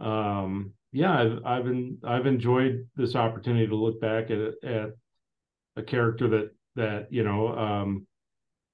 [0.00, 4.90] Um, yeah, I've I've been I've enjoyed this opportunity to look back at at
[5.76, 8.06] a character that that you know um,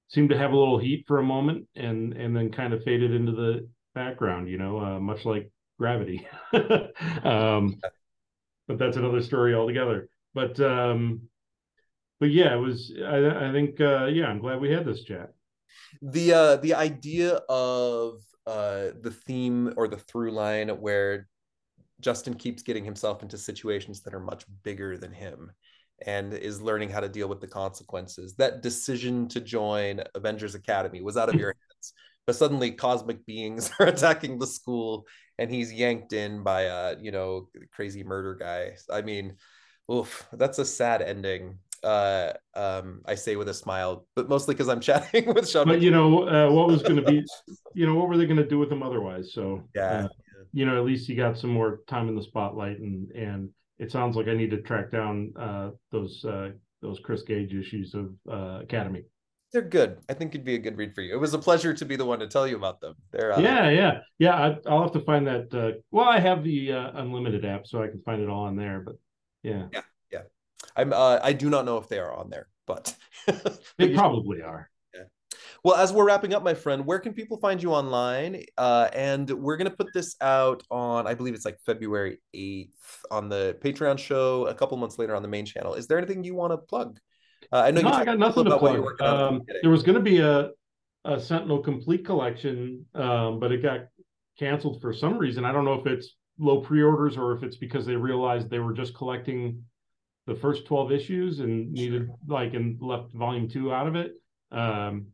[0.07, 3.13] seemed to have a little heat for a moment and and then kind of faded
[3.13, 4.49] into the background.
[4.49, 6.27] You know, uh, much like Gravity.
[7.23, 7.79] um,
[8.67, 10.09] but that's another story altogether.
[10.33, 11.21] But um,
[12.19, 12.91] but yeah, it was.
[13.05, 15.33] I, I think uh, yeah, I'm glad we had this chat.
[16.01, 21.27] The uh, the idea of uh, the theme or the through line where
[22.01, 25.51] Juston keeps getting himself into situations that are much bigger than him
[26.05, 28.35] and is learning how to deal with the consequences.
[28.35, 31.93] That decision to join Avengers Academy was out of your hands,
[32.25, 35.05] but suddenly cosmic beings are attacking the school,
[35.39, 38.75] and he's yanked in by a you know crazy murder guy.
[38.91, 39.35] I mean,
[39.91, 41.57] oof, that's a sad ending.
[41.83, 45.67] Uh, um, I say with a smile, but mostly because I'm chatting with Sean.
[45.67, 47.23] But you know, uh, what was going to be,
[47.73, 49.31] you know, what were they going to do with him otherwise?
[49.33, 49.81] So yeah.
[49.81, 50.07] Uh, yeah.
[50.53, 53.49] You know, at least he got some more time in the spotlight, and and
[53.79, 56.49] it sounds like I need to track down uh, those uh,
[56.81, 59.03] those Chris Gage issues of uh, Academy.
[59.53, 59.99] They're good.
[60.09, 61.13] I think it'd be a good read for you.
[61.13, 62.95] It was a pleasure to be the one to tell you about them.
[63.11, 64.35] They're uh, yeah, yeah, yeah.
[64.65, 65.53] I, will have to find that.
[65.53, 68.55] Uh, well, I have the uh, unlimited app, so I can find it all on
[68.55, 68.81] there.
[68.81, 68.95] But
[69.43, 69.81] yeah, yeah,
[70.11, 70.21] yeah.
[70.75, 70.93] I'm.
[70.93, 72.93] I do not know if they are on there, but
[73.77, 74.69] they probably are.
[75.67, 78.41] Well, as we're wrapping up, my friend, where can people find you online?
[78.57, 82.69] Uh, and we're going to put this out on, I believe it's like February 8th
[83.11, 85.73] on the Patreon show, a couple months later on the main channel.
[85.73, 87.01] Is there anything you want to plug?
[87.51, 89.01] Uh, I know no, I got nothing to plug.
[89.01, 90.51] Um, there was going to be a,
[91.03, 93.87] a Sentinel Complete collection, um, but it got
[94.39, 95.43] canceled for some reason.
[95.43, 98.71] I don't know if it's low pre-orders or if it's because they realized they were
[98.71, 99.65] just collecting
[100.27, 104.13] the first 12 issues and needed like and left volume two out of it.
[104.49, 105.07] Um,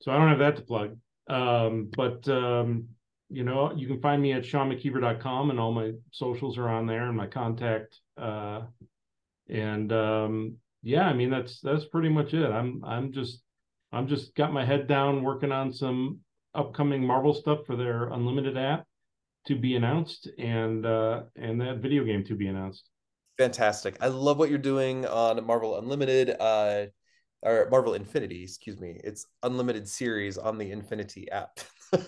[0.00, 0.96] so I don't have that to plug.
[1.28, 2.88] Um, but um,
[3.28, 7.06] you know, you can find me at SeanMcKeever.com and all my socials are on there
[7.08, 7.98] and my contact.
[8.16, 8.62] Uh,
[9.48, 12.50] and um, yeah, I mean that's that's pretty much it.
[12.50, 13.42] I'm I'm just
[13.92, 16.20] I'm just got my head down working on some
[16.54, 18.86] upcoming Marvel stuff for their unlimited app
[19.46, 22.88] to be announced and uh, and that video game to be announced.
[23.38, 23.96] Fantastic.
[24.00, 26.36] I love what you're doing on Marvel Unlimited.
[26.38, 26.86] Uh,
[27.42, 29.00] or Marvel Infinity, excuse me.
[29.02, 31.60] It's unlimited series on the Infinity app.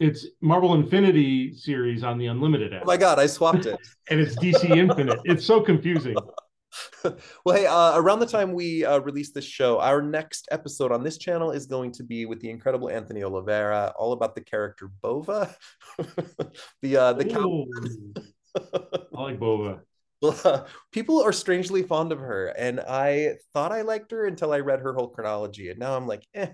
[0.00, 2.82] it's Marvel Infinity series on the Unlimited app.
[2.82, 3.78] Oh my god, I swapped it.
[4.10, 5.20] and it's DC Infinite.
[5.24, 6.16] It's so confusing.
[7.44, 11.02] well, hey, uh, around the time we uh, release this show, our next episode on
[11.02, 14.88] this channel is going to be with the incredible Anthony Oliveira, all about the character
[15.00, 15.54] Bova,
[16.82, 17.66] the uh, the cow.
[18.56, 19.80] I like Bova.
[20.92, 24.80] people are strangely fond of her, and I thought I liked her until I read
[24.80, 26.48] her whole chronology, and now I'm like, eh.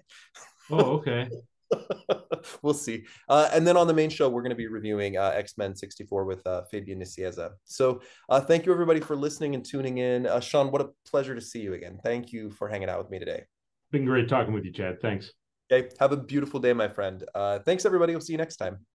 [0.70, 1.28] Oh, okay.
[2.62, 3.04] we'll see.
[3.28, 5.74] Uh, and then on the main show, we're going to be reviewing uh, X Men
[5.74, 7.50] 64 with uh, Fabian Nicieza.
[7.64, 10.26] So uh, thank you, everybody, for listening and tuning in.
[10.26, 11.98] Uh, Sean, what a pleasure to see you again.
[12.04, 13.44] Thank you for hanging out with me today.
[13.90, 15.00] Been great talking with you, Chad.
[15.00, 15.32] Thanks.
[15.70, 15.88] Okay.
[15.98, 17.24] Have a beautiful day, my friend.
[17.34, 18.12] Uh, thanks, everybody.
[18.12, 18.78] We'll see you next time.